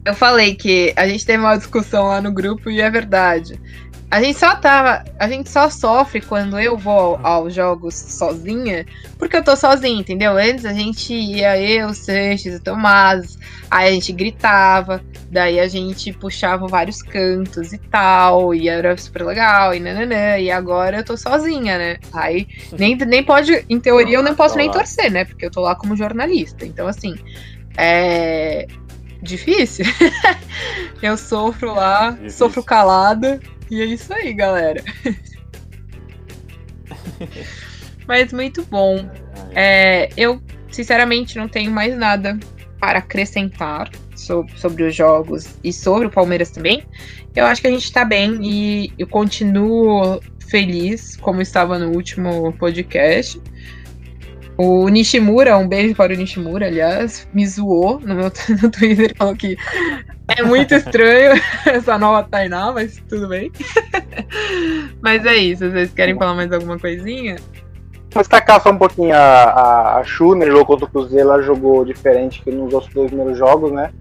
Eu 0.03 0.15
falei 0.15 0.55
que 0.55 0.95
a 0.97 1.07
gente 1.07 1.27
teve 1.27 1.43
uma 1.43 1.59
discussão 1.59 2.07
lá 2.07 2.23
no 2.23 2.33
grupo 2.33 2.71
e 2.71 2.81
é 2.81 2.89
verdade. 2.89 3.61
A 4.09 4.23
gente 4.23 4.39
só 4.39 4.55
tava. 4.55 5.05
A 5.19 5.29
gente 5.29 5.51
só 5.51 5.69
sofre 5.69 6.21
quando 6.21 6.59
eu 6.61 6.77
vou 6.77 7.19
aos 7.25 7.53
jogos 7.53 7.95
sozinha, 7.95 8.87
porque 9.19 9.37
eu 9.37 9.43
tô 9.43 9.57
sozinha, 9.57 10.01
entendeu? 10.01 10.37
Antes 10.37 10.65
a 10.65 10.73
gente 10.73 11.13
ia, 11.13 11.61
eu, 11.61 11.93
Sanches 11.93 12.55
e 12.55 12.61
Tomás, 12.61 13.37
aí 13.69 13.89
a 13.89 13.93
gente 13.93 14.13
gritava, 14.13 15.03
daí 15.29 15.59
a 15.59 15.67
gente 15.67 16.13
puxava 16.13 16.69
vários 16.69 17.03
cantos 17.03 17.73
e 17.73 17.79
tal, 17.79 18.55
e 18.55 18.69
era 18.69 18.97
super 18.97 19.25
legal, 19.25 19.75
e 19.75 19.81
nananã, 19.81 20.39
e 20.39 20.53
agora 20.53 20.99
eu 20.99 21.05
tô 21.05 21.17
sozinha, 21.17 21.77
né? 21.77 21.97
Aí 22.13 22.47
nem, 22.79 22.95
nem 22.97 23.25
pode, 23.25 23.65
em 23.69 23.81
teoria, 23.81 24.19
eu 24.19 24.23
não 24.23 24.37
posso 24.37 24.57
nem 24.57 24.71
torcer, 24.71 25.11
né? 25.11 25.25
Porque 25.25 25.47
eu 25.47 25.51
tô 25.51 25.63
lá 25.63 25.75
como 25.75 25.97
jornalista. 25.97 26.65
Então, 26.65 26.87
assim, 26.87 27.17
é. 27.77 28.67
Difícil. 29.21 29.85
eu 31.03 31.17
sofro 31.17 31.75
lá, 31.75 32.11
Difícil. 32.11 32.31
sofro 32.39 32.63
calada. 32.63 33.41
E 33.71 33.83
é 33.83 33.85
isso 33.85 34.13
aí, 34.13 34.33
galera. 34.33 34.83
Mas 38.07 38.33
muito 38.33 38.65
bom. 38.67 39.09
É, 39.55 40.09
eu, 40.17 40.41
sinceramente, 40.71 41.37
não 41.37 41.49
tenho 41.49 41.71
mais 41.71 41.97
nada 41.97 42.39
para 42.79 42.99
acrescentar 43.01 43.91
sobre, 44.15 44.59
sobre 44.59 44.83
os 44.85 44.95
jogos 44.95 45.57
e 45.65 45.73
sobre 45.73 46.07
o 46.07 46.11
Palmeiras 46.11 46.51
também. 46.51 46.85
Eu 47.35 47.45
acho 47.47 47.61
que 47.61 47.67
a 47.67 47.71
gente 47.71 47.93
tá 47.93 48.05
bem 48.05 48.39
e 48.43 48.93
eu 48.99 49.07
continuo 49.07 50.21
feliz, 50.49 51.17
como 51.17 51.43
estava 51.43 51.79
no 51.79 51.91
último 51.93 52.53
podcast. 52.55 53.41
O 54.57 54.89
Nishimura, 54.89 55.59
um 55.59 55.69
beijo 55.69 55.95
para 55.95 56.15
o 56.15 56.17
Nishimura, 56.17 56.67
aliás, 56.67 57.29
me 57.35 57.47
zoou 57.47 58.01
no 58.01 58.15
meu 58.15 58.33
no 58.63 58.71
Twitter, 58.71 59.15
falou 59.15 59.37
que 59.37 59.57
é 60.29 60.43
muito 60.43 60.75
estranho 60.75 61.41
essa 61.67 61.99
nova 61.99 62.23
Tainá, 62.25 62.73
mas 62.73 63.03
tudo 63.09 63.29
bem. 63.29 63.53
mas 65.01 65.25
é 65.25 65.37
isso, 65.37 65.71
vocês 65.71 65.93
querem 65.93 66.17
falar 66.17 66.35
mais 66.35 66.53
alguma 66.53 66.79
coisinha? 66.79 67.37
Vou 68.11 68.23
destacar 68.23 68.61
só 68.63 68.71
um 68.71 68.79
pouquinho 68.79 69.15
a, 69.15 69.19
a, 69.19 70.01
a 70.01 70.03
no 70.03 70.47
jogo 70.47 70.65
contra 70.65 70.87
o 70.87 70.91
Cruzeiro, 70.91 71.29
ela 71.29 71.43
jogou 71.43 71.85
diferente 71.85 72.43
que 72.43 72.51
nos 72.51 72.73
outros 72.73 72.93
dois 72.95 73.09
primeiros 73.09 73.37
jogos, 73.37 73.71
né? 73.73 73.93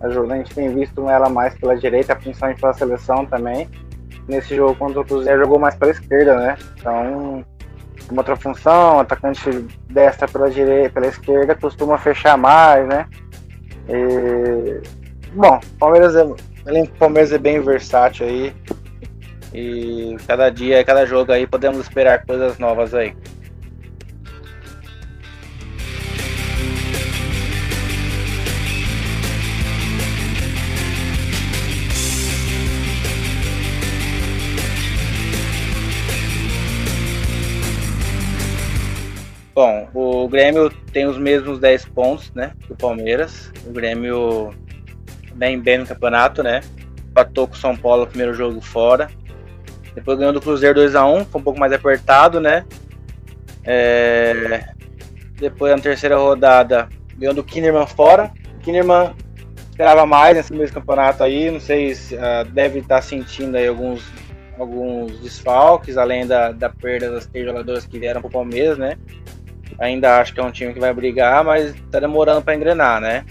A, 0.00 0.06
a 0.06 0.36
gente 0.36 0.54
tem 0.54 0.72
visto 0.72 1.08
ela 1.08 1.28
mais 1.28 1.54
pela 1.58 1.76
direita, 1.76 2.14
principalmente 2.14 2.60
pela 2.60 2.72
seleção 2.72 3.26
também. 3.26 3.68
nesse 4.28 4.54
jogo 4.54 4.74
contra 4.76 5.00
o 5.00 5.04
Cruzeiro 5.04 5.40
jogou 5.40 5.58
mais 5.58 5.74
para 5.74 5.88
a 5.88 5.90
esquerda, 5.90 6.36
né? 6.36 6.56
Então, 6.78 7.44
uma 8.10 8.20
outra 8.20 8.36
função, 8.36 9.00
atacante 9.00 9.50
destra 9.90 10.28
pela 10.28 10.48
direita, 10.48 10.90
pela 10.90 11.06
esquerda, 11.08 11.54
costuma 11.56 11.98
fechar 11.98 12.36
mais, 12.36 12.86
né? 12.86 13.06
E, 13.88 14.80
bom, 15.36 15.60
Palmeiras 15.78 16.16
é, 16.16 16.26
Palmeiras 16.98 17.32
é 17.32 17.38
bem 17.38 17.60
versátil 17.60 18.26
aí. 18.26 18.54
E 19.54 20.16
cada 20.26 20.50
dia, 20.50 20.84
cada 20.84 21.06
jogo 21.06 21.32
aí 21.32 21.46
podemos 21.46 21.80
esperar 21.80 22.26
coisas 22.26 22.58
novas 22.58 22.94
aí. 22.94 23.14
Bom, 39.54 39.88
o 39.94 40.28
Grêmio 40.28 40.68
tem 40.92 41.06
os 41.06 41.16
mesmos 41.16 41.58
10 41.58 41.86
pontos, 41.86 42.30
né, 42.34 42.52
do 42.68 42.76
Palmeiras. 42.76 43.50
O 43.66 43.72
Grêmio 43.72 44.52
bem 45.36 45.60
bem 45.60 45.78
no 45.78 45.86
campeonato, 45.86 46.42
né? 46.42 46.60
Empatou 47.10 47.46
com 47.46 47.54
o 47.54 47.58
São 47.58 47.76
Paulo 47.76 48.02
no 48.02 48.06
primeiro 48.08 48.34
jogo 48.34 48.60
fora. 48.60 49.08
Depois 49.94 50.18
ganhou 50.18 50.32
do 50.32 50.40
Cruzeiro 50.40 50.80
2x1, 50.80 51.26
foi 51.26 51.40
um 51.40 51.44
pouco 51.44 51.58
mais 51.58 51.72
apertado, 51.72 52.40
né? 52.40 52.64
É... 53.64 54.68
Depois 55.38 55.74
na 55.74 55.78
terceira 55.78 56.16
rodada 56.16 56.88
ganhou 57.16 57.34
do 57.34 57.44
Kinnerman 57.44 57.86
fora. 57.86 58.30
O 58.56 58.60
esperava 59.70 60.06
mais 60.06 60.34
nesse 60.34 60.52
mesmo 60.54 60.74
campeonato 60.74 61.22
aí, 61.22 61.50
não 61.50 61.60
sei 61.60 61.94
se 61.94 62.14
uh, 62.14 62.44
deve 62.50 62.78
estar 62.78 63.02
sentindo 63.02 63.56
aí 63.56 63.68
alguns, 63.68 64.02
alguns 64.58 65.20
desfalques, 65.20 65.98
além 65.98 66.26
da, 66.26 66.50
da 66.50 66.70
perda 66.70 67.10
das 67.10 67.26
três 67.26 67.46
jogadoras 67.46 67.84
que 67.84 67.98
vieram 67.98 68.22
para 68.22 68.28
o 68.28 68.32
Palmeiras, 68.32 68.78
né? 68.78 68.96
Ainda 69.78 70.18
acho 70.18 70.32
que 70.32 70.40
é 70.40 70.42
um 70.42 70.50
time 70.50 70.72
que 70.72 70.80
vai 70.80 70.94
brigar, 70.94 71.44
mas 71.44 71.74
tá 71.90 72.00
demorando 72.00 72.40
para 72.40 72.54
engrenar, 72.54 73.00
né? 73.00 73.26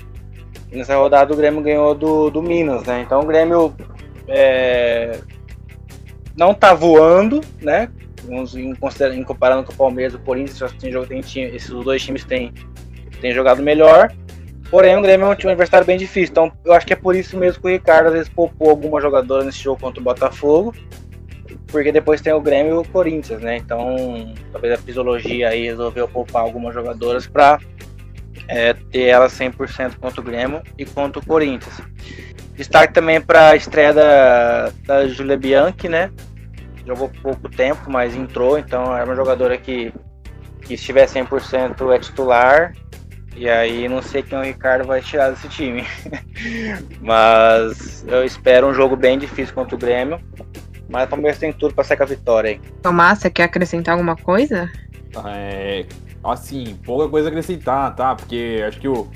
Nessa 0.75 0.95
rodada 0.95 1.33
o 1.33 1.37
Grêmio 1.37 1.61
ganhou 1.61 1.95
do, 1.95 2.29
do 2.29 2.41
Minas, 2.41 2.83
né? 2.83 3.01
Então 3.01 3.21
o 3.21 3.25
Grêmio 3.25 3.73
é, 4.27 5.19
não 6.37 6.53
tá 6.53 6.73
voando, 6.73 7.41
né? 7.61 7.89
Em, 8.27 9.23
comparando 9.23 9.63
com 9.63 9.73
o 9.73 9.75
Palmeiras 9.75 10.15
o 10.15 10.19
Corinthians, 10.19 10.73
tem 10.73 10.91
jogo, 10.91 11.05
tem, 11.05 11.19
esses 11.19 11.69
dois 11.69 12.03
times 12.03 12.23
têm, 12.23 12.51
têm 13.21 13.31
jogado 13.33 13.61
melhor. 13.61 14.11
Porém, 14.69 14.97
o 14.97 15.01
Grêmio 15.01 15.27
é 15.27 15.29
um 15.29 15.35
time 15.35 15.51
adversário 15.51 15.85
bem 15.85 15.95
difícil. 15.95 16.31
Então, 16.31 16.51
eu 16.65 16.73
acho 16.73 16.87
que 16.87 16.93
é 16.93 16.95
por 16.95 17.15
isso 17.15 17.37
mesmo 17.37 17.61
que 17.61 17.67
o 17.67 17.71
Ricardo 17.71 18.07
às 18.07 18.13
vezes 18.13 18.29
poupou 18.29 18.71
alguma 18.71 18.99
jogadora 18.99 19.43
nesse 19.43 19.59
jogo 19.59 19.79
contra 19.79 20.01
o 20.01 20.03
Botafogo 20.03 20.73
porque 21.67 21.91
depois 21.91 22.21
tem 22.21 22.33
o 22.33 22.41
Grêmio 22.41 22.75
e 22.75 22.77
o 22.77 22.85
Corinthians, 22.85 23.41
né? 23.41 23.57
Então, 23.57 24.33
talvez 24.51 24.73
a 24.73 24.77
fisiologia 24.77 25.49
aí 25.49 25.65
resolveu 25.65 26.07
poupar 26.07 26.43
algumas 26.43 26.73
jogadoras 26.73 27.27
para 27.27 27.59
é, 28.47 28.73
ter 28.73 29.03
elas 29.03 29.33
100% 29.33 29.97
contra 29.97 30.21
o 30.21 30.23
Grêmio 30.23 30.61
e 30.77 30.85
contra 30.85 31.19
o 31.19 31.25
Corinthians. 31.25 31.81
Destaque 32.55 32.93
também 32.93 33.19
para 33.19 33.49
a 33.49 33.55
estreia 33.55 33.93
da, 33.93 34.71
da 34.85 35.07
Julia 35.07 35.37
Bianchi, 35.37 35.89
né? 35.89 36.09
Jogou 36.85 37.09
pouco 37.21 37.49
tempo, 37.49 37.89
mas 37.89 38.15
entrou, 38.15 38.57
então 38.57 38.95
é 38.95 39.03
uma 39.03 39.15
jogadora 39.15 39.57
que, 39.57 39.93
que 40.61 40.75
estiver 40.75 41.07
100% 41.07 41.93
é 41.93 41.99
titular. 41.99 42.73
E 43.35 43.49
aí 43.49 43.89
não 43.89 44.01
sei 44.01 44.23
quem 44.23 44.37
o 44.37 44.43
Ricardo 44.43 44.85
vai 44.85 45.01
tirar 45.01 45.31
desse 45.31 45.49
time. 45.49 45.83
mas 47.01 48.05
eu 48.07 48.23
espero 48.23 48.67
um 48.67 48.73
jogo 48.73 48.95
bem 48.95 49.19
difícil 49.19 49.53
contra 49.53 49.75
o 49.75 49.79
Grêmio. 49.79 50.21
Mas 50.87 51.05
o 51.05 51.09
Palmeiras 51.09 51.39
tem 51.39 51.51
tudo 51.51 51.73
pra 51.73 51.83
sair 51.83 51.97
com 51.97 52.03
a 52.03 52.07
vitória 52.07 52.51
aí. 52.51 52.61
Tomás, 52.81 53.19
você 53.19 53.29
quer 53.29 53.43
acrescentar 53.43 53.93
alguma 53.93 54.15
coisa? 54.15 54.71
É, 55.25 55.85
assim, 56.31 56.77
pouca 56.85 57.07
coisa 57.09 57.27
a 57.27 57.29
acrescentar, 57.29 57.95
tá? 57.95 58.15
Porque 58.15 58.63
acho 58.67 58.79
que 58.79 58.87
o 58.87 59.07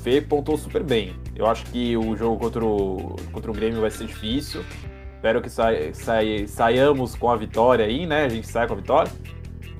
Fê 0.00 0.20
pontou 0.20 0.56
super 0.56 0.82
bem. 0.82 1.14
Eu 1.34 1.46
acho 1.46 1.64
que 1.66 1.96
o 1.96 2.16
jogo 2.16 2.38
contra 2.38 2.64
o, 2.64 3.16
contra 3.32 3.50
o 3.50 3.54
Grêmio 3.54 3.80
vai 3.80 3.90
ser 3.90 4.06
difícil. 4.06 4.64
Espero 5.14 5.42
que 5.42 5.50
sai, 5.50 5.92
sai, 5.92 6.46
saiamos 6.46 7.14
com 7.14 7.30
a 7.30 7.36
vitória 7.36 7.84
aí, 7.84 8.06
né? 8.06 8.24
A 8.24 8.28
gente 8.28 8.46
sai 8.46 8.66
com 8.66 8.74
a 8.74 8.76
vitória. 8.76 9.12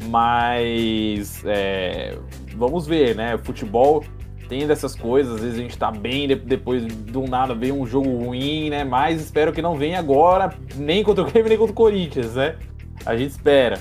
Mas 0.08 1.42
é, 1.46 2.18
vamos 2.56 2.86
ver, 2.86 3.14
né? 3.14 3.38
Futebol 3.38 4.04
tem 4.48 4.66
dessas 4.66 4.94
coisas, 4.94 5.34
às 5.34 5.40
vezes 5.40 5.58
a 5.58 5.62
gente 5.62 5.76
tá 5.76 5.90
bem, 5.90 6.28
depois 6.28 6.86
do 6.86 7.22
nada 7.22 7.54
vem 7.54 7.72
um 7.72 7.86
jogo 7.86 8.08
ruim, 8.24 8.70
né? 8.70 8.84
Mas 8.84 9.20
espero 9.20 9.52
que 9.52 9.60
não 9.60 9.74
venha 9.74 9.98
agora, 9.98 10.54
nem 10.76 11.02
contra 11.02 11.24
o 11.24 11.26
Grêmio, 11.26 11.48
nem 11.48 11.58
contra 11.58 11.72
o 11.72 11.76
Corinthians, 11.76 12.34
né? 12.34 12.56
A 13.04 13.16
gente 13.16 13.30
espera. 13.30 13.78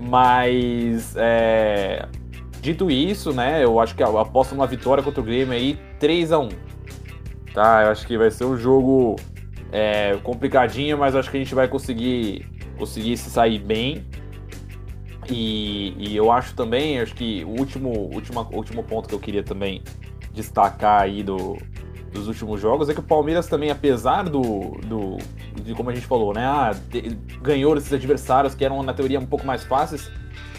Mas, 0.00 1.14
é... 1.16 2.06
dito 2.68 2.90
isso, 2.90 3.32
né? 3.32 3.64
Eu 3.64 3.80
acho 3.80 3.94
que 3.94 4.02
aposto 4.02 4.54
numa 4.54 4.66
vitória 4.66 5.02
contra 5.02 5.20
o 5.20 5.24
Grêmio 5.24 5.54
aí, 5.54 5.78
3 5.98 6.32
a 6.32 6.38
1 6.38 6.48
Tá? 7.54 7.84
Eu 7.84 7.90
acho 7.90 8.06
que 8.06 8.16
vai 8.18 8.30
ser 8.30 8.44
um 8.44 8.56
jogo 8.56 9.16
é, 9.72 10.16
complicadinho, 10.22 10.98
mas 10.98 11.16
acho 11.16 11.30
que 11.30 11.36
a 11.38 11.40
gente 11.40 11.54
vai 11.54 11.66
conseguir, 11.66 12.46
conseguir 12.78 13.16
se 13.16 13.30
sair 13.30 13.58
bem. 13.58 14.06
E, 15.30 15.94
e, 15.98 16.16
eu 16.16 16.30
acho 16.30 16.54
também, 16.54 17.00
acho 17.00 17.14
que 17.14 17.44
o 17.44 17.58
último, 17.58 17.90
último, 18.14 18.46
último 18.52 18.82
ponto 18.82 19.08
que 19.08 19.14
eu 19.14 19.18
queria 19.18 19.42
também 19.42 19.82
destacar 20.32 21.02
aí 21.02 21.22
do, 21.22 21.58
dos 22.12 22.28
últimos 22.28 22.60
jogos 22.60 22.88
é 22.88 22.94
que 22.94 23.00
o 23.00 23.02
Palmeiras 23.02 23.46
também, 23.46 23.70
apesar 23.70 24.24
do, 24.24 24.78
do 24.86 25.18
de 25.62 25.74
como 25.74 25.90
a 25.90 25.94
gente 25.94 26.06
falou, 26.06 26.32
né, 26.32 26.44
ah, 26.44 26.74
ganhou 27.42 27.76
esses 27.76 27.92
adversários 27.92 28.54
que 28.54 28.64
eram 28.64 28.82
na 28.82 28.94
teoria 28.94 29.18
um 29.18 29.26
pouco 29.26 29.46
mais 29.46 29.64
fáceis, 29.64 30.10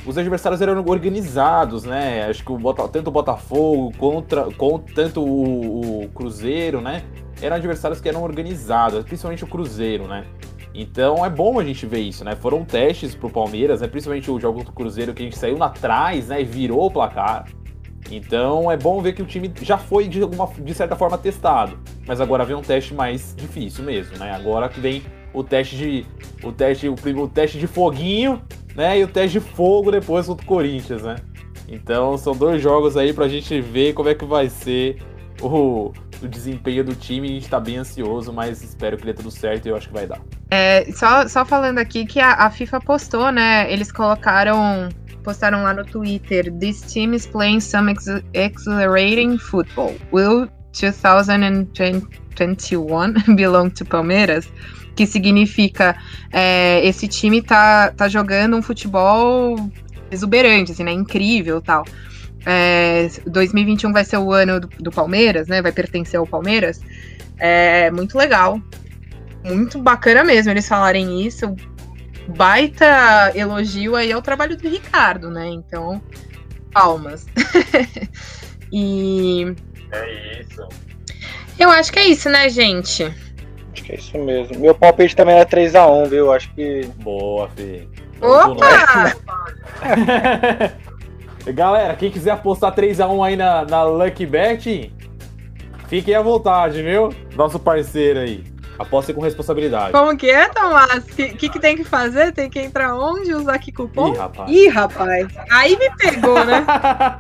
os 0.10 0.18
adversários 0.18 0.60
eram 0.60 0.84
organizados, 0.88 1.84
né? 1.84 2.26
Acho 2.26 2.44
que 2.44 2.52
o 2.52 2.58
Bota, 2.58 2.88
tanto 2.88 3.10
o 3.10 3.12
Botafogo 3.12 3.94
contra, 3.96 4.46
contra 4.54 4.96
tanto 4.96 5.22
o, 5.22 6.06
o, 6.06 6.10
Cruzeiro, 6.10 6.82
né? 6.82 7.04
Eram 7.40 7.58
adversários 7.58 8.02
que 8.02 8.10
eram 8.10 8.24
organizados, 8.24 9.04
principalmente 9.04 9.44
o 9.44 9.48
Cruzeiro, 9.48 10.08
né? 10.08 10.26
Então 10.74 11.24
é 11.24 11.30
bom 11.30 11.60
a 11.60 11.64
gente 11.64 11.86
ver 11.86 12.00
isso, 12.00 12.26
né? 12.26 12.36
Foram 12.36 12.66
testes 12.66 13.14
pro 13.14 13.30
Palmeiras, 13.30 13.82
né? 13.82 13.88
Principalmente 13.88 14.32
o 14.32 14.40
jogo 14.40 14.64
do 14.64 14.72
Cruzeiro 14.72 15.14
que 15.14 15.22
a 15.22 15.26
gente 15.26 15.38
saiu 15.38 15.62
atrás, 15.62 16.30
né? 16.30 16.42
E 16.42 16.46
virou 16.46 16.88
o 16.88 16.92
placar. 16.92 17.46
Então 18.10 18.72
é 18.72 18.76
bom 18.76 19.00
ver 19.02 19.14
que 19.14 19.22
o 19.22 19.26
time 19.28 19.52
já 19.62 19.78
foi 19.78 20.08
de, 20.08 20.24
alguma, 20.24 20.50
de 20.58 20.74
certa 20.74 20.96
forma 20.96 21.20
testado, 21.20 21.78
mas 22.08 22.20
agora 22.20 22.44
vem 22.44 22.56
um 22.56 22.64
teste 22.64 22.96
mais 22.96 23.36
difícil 23.38 23.84
mesmo, 23.84 24.18
né? 24.18 24.34
Agora 24.34 24.70
que 24.70 24.80
vem 24.80 25.04
o 25.32 25.44
teste 25.44 25.78
de 25.78 26.06
o 26.44 26.52
teste 26.52 26.90
o, 26.90 26.96
o 26.96 27.28
teste 27.28 27.60
de 27.60 27.68
foguinho, 27.68 28.42
né? 28.80 29.00
E 29.00 29.04
o 29.04 29.08
teste 29.08 29.40
de 29.40 29.46
fogo 29.46 29.92
depois 29.92 30.26
contra 30.26 30.44
o 30.44 30.48
Corinthians, 30.48 31.04
né? 31.04 31.18
Então 31.68 32.18
são 32.18 32.34
dois 32.34 32.62
jogos 32.62 32.96
aí 32.96 33.12
pra 33.12 33.28
gente 33.28 33.60
ver 33.60 33.94
como 33.94 34.08
é 34.08 34.16
que 34.16 34.24
vai 34.24 34.48
ser 34.50 35.02
o, 35.42 35.92
o 36.22 36.28
desempenho 36.28 36.86
do 36.86 36.96
time. 36.96 37.28
A 37.28 37.32
gente 37.34 37.50
tá 37.50 37.60
bem 37.60 37.76
ansioso, 37.78 38.32
mas 38.32 38.64
espero 38.64 38.98
que 38.98 39.06
dê 39.06 39.14
tudo 39.14 39.30
certo 39.30 39.66
e 39.66 39.70
eu 39.70 39.76
acho 39.76 39.90
que 39.90 39.94
vai 39.94 40.08
dar. 40.08 40.22
É, 40.50 40.90
só, 40.94 41.28
só 41.28 41.44
falando 41.46 41.78
aqui 41.78 42.06
que 42.06 42.22
a, 42.22 42.32
a 42.34 42.50
FIFA 42.50 42.80
postou, 42.80 43.30
né? 43.32 43.72
Eles 43.72 43.92
colocaram 43.92 44.88
postaram 45.26 45.64
lá 45.64 45.74
no 45.74 45.84
Twitter: 45.84 46.50
This 46.54 46.80
team 46.82 47.14
is 47.14 47.28
playing 47.28 47.60
some 47.60 47.92
ex 47.92 48.06
exhilarating 48.34 49.38
football. 49.38 49.94
Will 50.14 50.48
2021 50.72 53.14
belong 53.36 53.72
to 53.72 53.84
Palmeiras? 53.84 54.50
Que 55.00 55.08
significa 55.08 55.96
é, 56.30 56.86
esse 56.86 57.08
time 57.08 57.42
tá, 57.42 57.94
tá 57.96 58.10
jogando 58.10 58.58
um 58.58 58.62
futebol 58.62 59.56
exuberante, 60.12 60.74
assim, 60.74 60.84
né? 60.84 60.92
Incrível 60.92 61.62
tal. 61.62 61.86
É, 62.46 63.08
2021 63.26 63.94
vai 63.94 64.04
ser 64.04 64.18
o 64.18 64.34
ano 64.34 64.60
do, 64.60 64.68
do, 64.68 64.92
Palmeiras, 64.92 65.48
né? 65.48 65.62
Vai 65.62 65.72
pertencer 65.72 66.20
ao 66.20 66.28
Palmeiras. 66.28 66.82
É 67.38 67.90
muito 67.92 68.18
legal. 68.18 68.62
Muito 69.42 69.80
bacana 69.80 70.22
mesmo 70.22 70.52
eles 70.52 70.68
falarem 70.68 71.26
isso 71.26 71.56
baita 72.28 73.32
elogio 73.34 73.96
aí 73.96 74.12
ao 74.12 74.22
trabalho 74.22 74.58
do 74.58 74.68
Ricardo, 74.68 75.32
né? 75.32 75.48
Então, 75.48 76.04
palmas. 76.74 77.26
e. 78.70 79.56
É 79.94 80.42
isso. 80.42 80.68
Eu 81.58 81.70
acho 81.70 81.90
que 81.90 82.00
é 82.00 82.08
isso, 82.10 82.30
né, 82.30 82.50
gente? 82.50 83.14
Acho 83.80 83.84
que 83.84 83.92
é 83.94 83.96
isso 83.96 84.18
mesmo. 84.18 84.60
Meu 84.60 84.76
palpite 84.76 85.16
também 85.16 85.38
é 85.38 85.46
3x1, 85.46 86.10
viu? 86.10 86.32
Acho 86.32 86.52
que. 86.54 86.82
Boa, 86.98 87.50
Fê. 87.56 87.88
Opa! 88.22 89.16
Galera, 91.54 91.96
quem 91.96 92.12
quiser 92.12 92.32
apostar 92.32 92.76
3x1 92.76 93.26
aí 93.26 93.36
na, 93.38 93.64
na 93.66 93.84
Lucky 93.84 94.26
Bet, 94.26 94.94
fiquem 95.88 96.14
à 96.14 96.22
vontade, 96.22 96.84
viu? 96.84 97.10
Nosso 97.36 97.58
parceiro 97.58 98.20
aí. 98.20 98.44
Aposte 98.78 99.14
com 99.14 99.22
responsabilidade. 99.22 99.92
Como 99.92 100.16
que 100.16 100.30
é, 100.30 100.48
Tomás? 100.50 101.04
O 101.04 101.08
que, 101.08 101.30
que, 101.30 101.50
que, 101.50 101.60
tem 101.60 101.76
que 101.76 101.84
fazer? 101.84 102.32
Tem 102.34 102.50
que 102.50 102.60
entrar 102.60 102.96
onde? 102.96 103.34
Usar 103.34 103.58
que 103.60 103.72
cupom? 103.72 104.14
Ih, 104.14 104.18
rapaz. 104.18 104.52
Ih, 104.52 104.68
rapaz. 104.68 105.28
Aí 105.52 105.78
me 105.78 105.90
pegou, 105.98 106.46
né? 106.46 106.66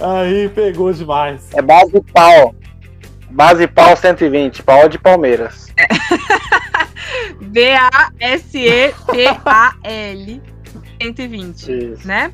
Aí 0.00 0.48
pegou 0.50 0.92
demais. 0.92 1.48
É 1.54 1.62
base 1.62 2.02
pau. 2.12 2.54
Base 3.34 3.66
pau 3.66 3.96
120, 3.96 4.62
pau 4.62 4.88
de 4.88 4.96
Palmeiras. 4.98 5.66
B-A-S-E-T-A-L 9.14 10.42
120, 11.02 11.72
Isso. 11.92 12.06
né? 12.06 12.32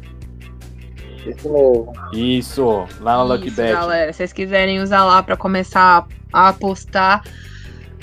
Isso 1.26 1.48
mesmo. 1.52 1.92
Isso, 2.12 2.86
lá 3.00 3.16
na 3.16 3.22
Lucky 3.22 3.48
Isso, 3.48 3.56
Bet. 3.56 3.72
galera. 3.72 4.12
Se 4.12 4.18
vocês 4.18 4.32
quiserem 4.32 4.80
usar 4.80 5.04
lá 5.04 5.22
pra 5.22 5.36
começar 5.36 6.06
a 6.32 6.48
apostar, 6.48 7.22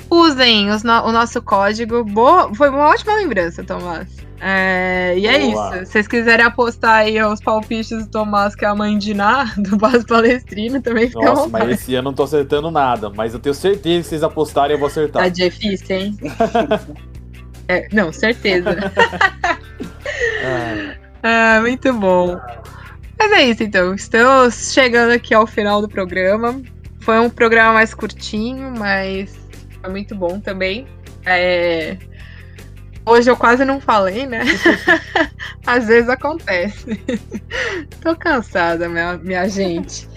usem 0.09 0.69
os 0.69 0.83
no- 0.83 1.03
o 1.05 1.11
nosso 1.11 1.41
código. 1.41 2.03
Boa, 2.03 2.53
foi 2.53 2.69
uma 2.69 2.87
ótima 2.89 3.15
lembrança, 3.15 3.63
Tomás. 3.63 4.07
É, 4.39 5.15
e 5.17 5.25
é 5.25 5.39
Boa. 5.39 5.77
isso. 5.77 5.85
Se 5.85 5.91
vocês 5.93 6.07
quiserem 6.07 6.45
apostar 6.45 6.97
aí 6.97 7.21
os 7.23 7.39
palpites 7.39 7.89
do 7.89 8.07
Tomás, 8.07 8.55
que 8.55 8.65
é 8.65 8.67
a 8.67 8.75
mãe 8.75 8.97
de 8.97 9.13
Ná, 9.13 9.53
do 9.57 9.77
Base 9.77 10.05
Palestrino, 10.05 10.81
também 10.81 11.07
fica 11.07 11.25
Nossa, 11.25 11.47
mas 11.47 11.69
esse 11.69 11.95
ano 11.95 11.97
eu 12.07 12.11
não 12.11 12.13
tô 12.13 12.23
acertando 12.23 12.69
nada. 12.69 13.09
Mas 13.09 13.33
eu 13.33 13.39
tenho 13.39 13.55
certeza 13.55 14.03
que 14.03 14.09
vocês 14.09 14.23
apostarem, 14.23 14.75
eu 14.75 14.79
vou 14.79 14.87
acertar. 14.87 15.23
Tá 15.23 15.29
difícil, 15.29 15.95
hein? 15.95 16.17
É, 17.69 17.87
não, 17.91 18.13
certeza. 18.13 18.69
Ah, 21.21 21.59
muito 21.59 21.91
bom. 21.93 22.39
Mas 23.19 23.31
é 23.33 23.43
isso, 23.43 23.63
então. 23.63 23.93
Estamos 23.93 24.71
chegando 24.71 25.11
aqui 25.11 25.33
ao 25.33 25.45
final 25.45 25.81
do 25.81 25.89
programa. 25.89 26.61
Foi 27.01 27.19
um 27.19 27.29
programa 27.29 27.73
mais 27.73 27.93
curtinho, 27.93 28.73
mas 28.77 29.37
foi 29.81 29.89
muito 29.89 30.15
bom 30.15 30.39
também. 30.39 30.87
É, 31.25 31.97
Hoje 33.07 33.31
eu 33.31 33.37
quase 33.37 33.63
não 33.63 33.79
falei, 33.79 34.25
né? 34.27 34.41
Às 35.65 35.87
vezes 35.87 36.09
acontece. 36.09 37.01
Tô 38.03 38.13
cansada, 38.17 38.89
minha, 38.89 39.17
minha 39.17 39.47
gente. 39.47 40.09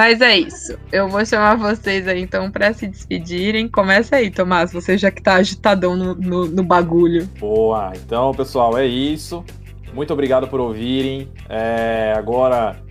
Mas 0.00 0.22
é 0.22 0.38
isso. 0.38 0.78
Eu 0.90 1.10
vou 1.10 1.22
chamar 1.26 1.56
vocês 1.56 2.08
aí 2.08 2.22
então 2.22 2.50
pra 2.50 2.72
se 2.72 2.86
despedirem. 2.86 3.68
Começa 3.68 4.16
aí, 4.16 4.30
Tomás. 4.30 4.72
Você 4.72 4.96
já 4.96 5.10
que 5.10 5.22
tá 5.22 5.34
agitadão 5.34 5.94
no, 5.94 6.14
no, 6.14 6.46
no 6.46 6.62
bagulho. 6.62 7.28
Boa, 7.38 7.92
então 7.94 8.32
pessoal, 8.32 8.78
é 8.78 8.86
isso. 8.86 9.44
Muito 9.92 10.10
obrigado 10.10 10.48
por 10.48 10.58
ouvirem. 10.58 11.28
É, 11.50 12.14
agora, 12.16 12.82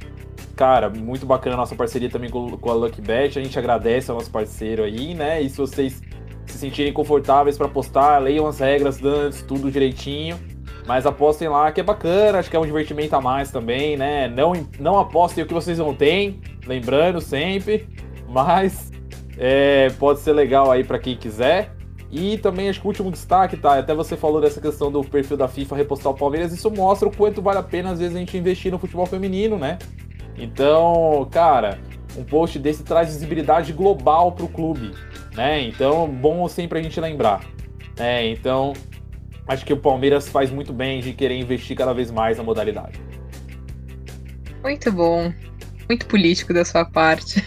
cara, 0.56 0.88
muito 0.88 1.26
bacana 1.26 1.56
a 1.56 1.58
nossa 1.58 1.76
parceria 1.76 2.12
também 2.12 2.30
com, 2.30 2.56
com 2.56 2.69
a 2.69 2.76
Lucky 2.76 3.02
Bet. 3.02 3.39
A 3.39 3.43
gente 3.43 3.58
agradece 3.58 4.12
ao 4.12 4.17
nosso 4.17 4.30
parceiro 4.30 4.84
aí, 4.84 5.15
né? 5.15 5.41
E 5.41 5.50
se 5.50 5.58
vocês 5.58 6.04
se 6.45 6.58
sentirem 6.60 6.93
confortáveis 6.93 7.58
para 7.58 7.65
apostar, 7.65 8.22
leiam 8.22 8.45
as 8.45 8.60
regras 8.60 9.04
antes, 9.04 9.41
tudo 9.41 9.72
direitinho. 9.72 10.39
Mas 10.86 11.08
apostem 11.08 11.48
lá 11.48 11.72
que 11.72 11.82
é 11.82 11.84
bacana, 11.84 12.38
acho 12.38 12.52
que 12.52 12.56
é 12.56 12.60
um 12.60 12.65
divertimento 12.65 13.15
a 13.15 13.22
mais 13.22 13.52
também, 13.52 13.98
né? 13.98 14.28
Não, 14.28 14.54
não 14.80 15.00
apostem 15.00 15.43
o 15.43 15.48
que 15.48 15.54
vocês 15.56 15.80
não 15.80 15.93
têm, 15.93 16.39
lembrando 16.70 17.20
sempre, 17.20 17.90
mas 18.28 18.92
é, 19.38 19.90
pode 19.98 20.20
ser 20.20 20.34
legal 20.34 20.72
aí 20.72 20.84
para 20.84 21.00
quem 21.00 21.18
quiser. 21.18 21.72
E 22.12 22.38
também 22.40 22.70
acho 22.70 22.80
que 22.80 22.88
o 22.88 22.90
último 22.90 23.12
destaque, 23.12 23.56
tá? 23.56 23.78
Até 23.78 23.94
você 23.94 24.18
falou 24.18 24.42
dessa 24.42 24.60
questão 24.60 24.92
do 24.92 25.04
perfil 25.04 25.38
da 25.38 25.48
FIFA 25.48 25.76
repostar 25.76 26.12
o 26.12 26.16
Palmeiras, 26.16 26.52
isso 26.52 26.72
mostra 26.72 27.08
o 27.08 27.16
quanto 27.16 27.42
vale 27.42 27.60
a 27.60 27.64
pena 27.64 27.92
às 27.92 28.00
vezes 28.00 28.16
a 28.16 28.20
gente 28.20 28.36
investir 28.36 28.72
no 28.72 28.80
futebol 28.80 29.06
feminino, 29.06 29.58
né? 29.58 29.78
Então, 30.36 31.28
cara, 31.30 31.78
um 32.18 32.24
post 32.24 32.58
desse 32.58 32.84
traz 32.84 33.10
visibilidade 33.10 33.74
global 33.74 34.32
pro 34.32 34.48
clube, 34.48 34.92
né? 35.36 35.62
Então, 35.62 36.08
bom 36.08 36.48
sempre 36.48 36.80
a 36.80 36.82
gente 36.82 37.00
lembrar. 37.00 37.42
né? 37.98 38.28
então, 38.28 38.74
acho 39.48 39.64
que 39.64 39.74
o 39.74 39.78
Palmeiras 39.78 40.28
faz 40.28 40.50
muito 40.50 40.74
bem 40.74 41.02
de 41.02 41.14
querer 41.14 41.38
investir 41.38 41.78
cada 41.78 41.94
vez 41.94 42.10
mais 42.10 42.38
na 42.38 42.44
modalidade. 42.44 43.00
Muito 44.64 44.92
bom. 44.92 45.32
Muito 45.89 46.06
político 46.06 46.54
da 46.54 46.63
sua 46.63 46.86
parte. 46.86 47.43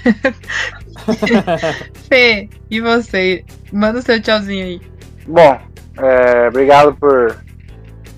Fê, 2.11 2.49
e 2.69 2.81
você? 2.81 3.45
Manda 3.73 4.01
o 4.01 4.03
seu 4.03 4.21
tchauzinho 4.21 4.65
aí. 4.65 4.81
Bom, 5.29 5.61
é, 5.97 6.49
obrigado 6.49 6.93
por 6.97 7.37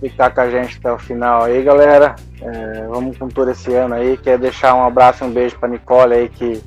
ficar 0.00 0.30
com 0.30 0.40
a 0.40 0.48
gente 0.48 0.78
até 0.78 0.90
o 0.90 0.98
final 0.98 1.44
aí, 1.44 1.62
galera. 1.62 2.16
É, 2.40 2.86
vamos 2.88 3.18
com 3.18 3.28
tudo 3.28 3.50
esse 3.50 3.74
ano 3.74 3.96
aí. 3.96 4.16
Quer 4.16 4.38
deixar 4.38 4.74
um 4.74 4.82
abraço 4.82 5.22
e 5.22 5.26
um 5.26 5.30
beijo 5.30 5.58
pra 5.58 5.68
Nicole 5.68 6.14
aí, 6.14 6.28
que 6.30 6.58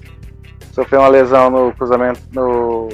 sofreu 0.71 0.99
uma 0.99 1.09
lesão 1.09 1.49
no 1.49 1.73
cruzamento, 1.73 2.21
no 2.31 2.89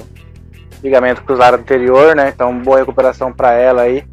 ligamento 0.82 1.24
cruzado 1.24 1.56
anterior, 1.56 2.16
né? 2.16 2.30
Então, 2.30 2.58
boa 2.58 2.80
recuperação 2.80 3.34
pra 3.34 3.52
ela 3.52 3.82
aí. 3.82 4.06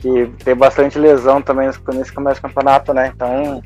Que 0.00 0.30
tem 0.44 0.54
bastante 0.54 0.98
lesão 0.98 1.40
também 1.40 1.66
nesse 1.66 1.80
nesse 1.94 2.12
começo 2.12 2.42
do 2.42 2.48
campeonato, 2.48 2.92
né? 2.92 3.10
Então, 3.14 3.62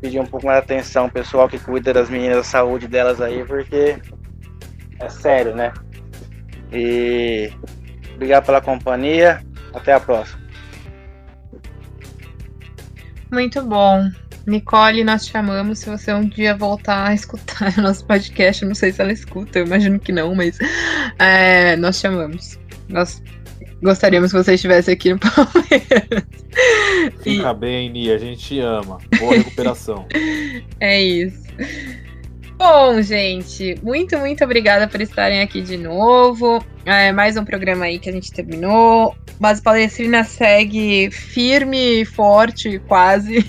pedir 0.00 0.20
um 0.20 0.26
pouco 0.26 0.46
mais 0.46 0.58
de 0.58 0.64
atenção, 0.64 1.08
pessoal 1.08 1.48
que 1.48 1.58
cuida 1.58 1.92
das 1.92 2.08
meninas, 2.08 2.36
da 2.38 2.44
saúde 2.44 2.86
delas 2.86 3.20
aí, 3.20 3.44
porque 3.44 3.96
é 4.98 5.08
sério, 5.08 5.54
né? 5.54 5.72
E 6.72 7.50
obrigado 8.14 8.46
pela 8.46 8.60
companhia. 8.60 9.42
Até 9.72 9.92
a 9.92 10.00
próxima. 10.00 10.40
Muito 13.30 13.62
bom. 13.62 14.08
Nicole, 14.46 15.04
nós 15.04 15.26
te 15.26 15.32
chamamos. 15.32 15.80
Se 15.80 15.90
você 15.90 16.12
um 16.12 16.26
dia 16.26 16.56
voltar 16.56 17.08
a 17.08 17.14
escutar 17.14 17.72
o 17.78 17.82
nosso 17.82 18.04
podcast, 18.06 18.64
não 18.64 18.74
sei 18.74 18.92
se 18.92 19.00
ela 19.00 19.12
escuta, 19.12 19.58
eu 19.58 19.66
imagino 19.66 20.00
que 20.00 20.10
não, 20.10 20.34
mas 20.34 20.58
é, 21.18 21.76
nós 21.76 22.00
chamamos. 22.00 22.58
Nós 22.88 23.22
gostaríamos 23.82 24.30
que 24.32 24.38
você 24.38 24.54
estivesse 24.54 24.90
aqui 24.90 25.10
no 25.12 25.18
Palmeiras. 25.20 26.24
E- 27.24 27.36
Fica 27.36 27.54
bem, 27.54 27.90
Nia, 27.90 28.14
a 28.14 28.18
gente 28.18 28.40
te 28.40 28.60
ama. 28.60 28.98
Boa 29.18 29.34
recuperação. 29.36 30.06
É 30.80 31.00
isso. 31.00 31.46
Bom, 32.56 33.00
gente, 33.02 33.76
muito, 33.82 34.18
muito 34.18 34.42
obrigada 34.44 34.88
por 34.88 35.00
estarem 35.00 35.40
aqui 35.40 35.60
de 35.60 35.76
novo. 35.76 36.64
É, 36.84 37.12
mais 37.12 37.36
um 37.36 37.44
programa 37.44 37.84
aí 37.84 37.98
que 38.00 38.08
a 38.08 38.12
gente 38.12 38.32
terminou. 38.32 39.16
Base 39.40 39.62
Palestrina 39.62 40.24
segue 40.24 41.08
firme 41.12 42.00
e 42.00 42.04
forte, 42.04 42.80
quase, 42.88 43.44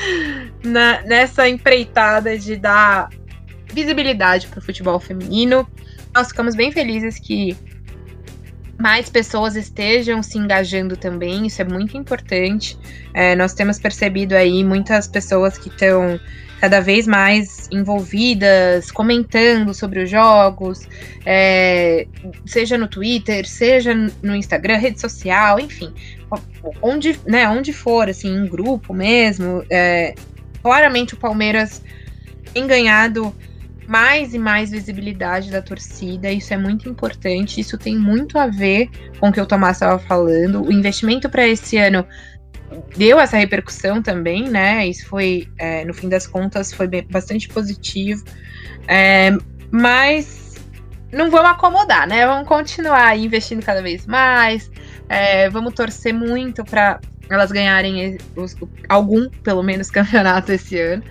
na- 0.62 1.00
nessa 1.02 1.48
empreitada 1.48 2.38
de 2.38 2.56
dar 2.56 3.08
visibilidade 3.72 4.46
para 4.48 4.58
o 4.58 4.62
futebol 4.62 5.00
feminino. 5.00 5.66
Nós 6.14 6.28
ficamos 6.28 6.54
bem 6.54 6.70
felizes 6.70 7.18
que 7.18 7.56
mais 8.80 9.10
pessoas 9.10 9.56
estejam 9.56 10.22
se 10.22 10.38
engajando 10.38 10.96
também, 10.96 11.46
isso 11.46 11.60
é 11.60 11.64
muito 11.64 11.96
importante. 11.96 12.78
É, 13.12 13.36
nós 13.36 13.52
temos 13.52 13.78
percebido 13.78 14.34
aí 14.34 14.64
muitas 14.64 15.06
pessoas 15.06 15.58
que 15.58 15.68
estão 15.68 16.18
cada 16.60 16.80
vez 16.80 17.06
mais 17.06 17.68
envolvidas, 17.70 18.90
comentando 18.90 19.72
sobre 19.72 20.02
os 20.02 20.10
jogos, 20.10 20.86
é, 21.24 22.06
seja 22.44 22.76
no 22.76 22.86
Twitter, 22.86 23.46
seja 23.48 23.94
no 24.22 24.34
Instagram, 24.36 24.76
rede 24.76 25.00
social, 25.00 25.58
enfim, 25.58 25.92
onde, 26.82 27.18
né, 27.26 27.48
onde 27.48 27.72
for, 27.72 28.08
assim, 28.08 28.34
em 28.34 28.46
grupo 28.46 28.92
mesmo. 28.92 29.64
é, 29.70 30.14
claramente 30.62 31.14
o 31.14 31.16
Palmeiras 31.16 31.82
tem 32.52 32.66
ganhado 32.66 33.34
mais 33.90 34.32
e 34.34 34.38
mais 34.38 34.70
visibilidade 34.70 35.50
da 35.50 35.60
torcida, 35.60 36.30
isso 36.30 36.54
é 36.54 36.56
muito 36.56 36.88
importante, 36.88 37.60
isso 37.60 37.76
tem 37.76 37.98
muito 37.98 38.38
a 38.38 38.46
ver 38.46 38.88
com 39.18 39.28
o 39.30 39.32
que 39.32 39.40
o 39.40 39.46
Tomás 39.46 39.78
estava 39.78 39.98
falando. 39.98 40.62
O 40.62 40.72
investimento 40.72 41.28
para 41.28 41.44
esse 41.48 41.76
ano 41.76 42.06
deu 42.96 43.18
essa 43.18 43.36
repercussão 43.36 44.00
também, 44.00 44.48
né? 44.48 44.86
Isso 44.86 45.06
foi, 45.08 45.48
é, 45.58 45.84
no 45.84 45.92
fim 45.92 46.08
das 46.08 46.24
contas, 46.24 46.72
foi 46.72 46.86
bastante 47.10 47.48
positivo. 47.48 48.24
É, 48.86 49.36
mas 49.72 50.54
não 51.12 51.28
vamos 51.28 51.50
acomodar, 51.50 52.06
né? 52.06 52.24
Vamos 52.24 52.46
continuar 52.46 53.18
investindo 53.18 53.60
cada 53.64 53.82
vez 53.82 54.06
mais. 54.06 54.70
é, 55.08 55.50
vamos 55.50 55.74
torcer 55.74 56.14
muito 56.14 56.64
para 56.64 57.00
elas 57.28 57.50
ganharem 57.50 58.16
os- 58.36 58.54
algum, 58.88 59.28
pelo 59.42 59.64
menos, 59.64 59.90
campeonato 59.90 60.52
esse 60.52 60.78
ano. 60.78 61.02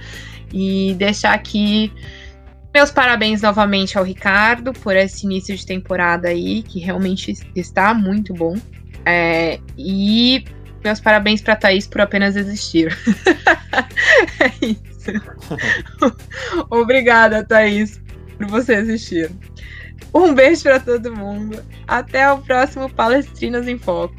E 0.53 0.95
deixar 0.97 1.33
aqui 1.33 1.91
meus 2.73 2.91
parabéns 2.91 3.41
novamente 3.41 3.97
ao 3.97 4.03
Ricardo 4.03 4.73
por 4.73 4.95
esse 4.95 5.25
início 5.25 5.55
de 5.55 5.65
temporada 5.65 6.29
aí, 6.29 6.61
que 6.63 6.79
realmente 6.79 7.33
está 7.55 7.93
muito 7.93 8.33
bom. 8.33 8.55
É, 9.05 9.59
e 9.77 10.43
meus 10.83 10.99
parabéns 10.99 11.41
para 11.41 11.55
Thaís 11.55 11.87
por 11.87 12.01
apenas 12.01 12.35
existir. 12.35 12.95
é 14.39 14.65
isso. 14.65 15.11
Obrigada, 16.69 17.43
Thaís, 17.43 17.99
por 18.37 18.47
você 18.47 18.75
existir. 18.75 19.31
Um 20.13 20.33
beijo 20.33 20.63
para 20.63 20.79
todo 20.79 21.15
mundo. 21.15 21.63
Até 21.87 22.31
o 22.31 22.39
próximo 22.39 22.89
Palestrinas 22.89 23.67
em 23.67 23.77
Foco. 23.77 24.15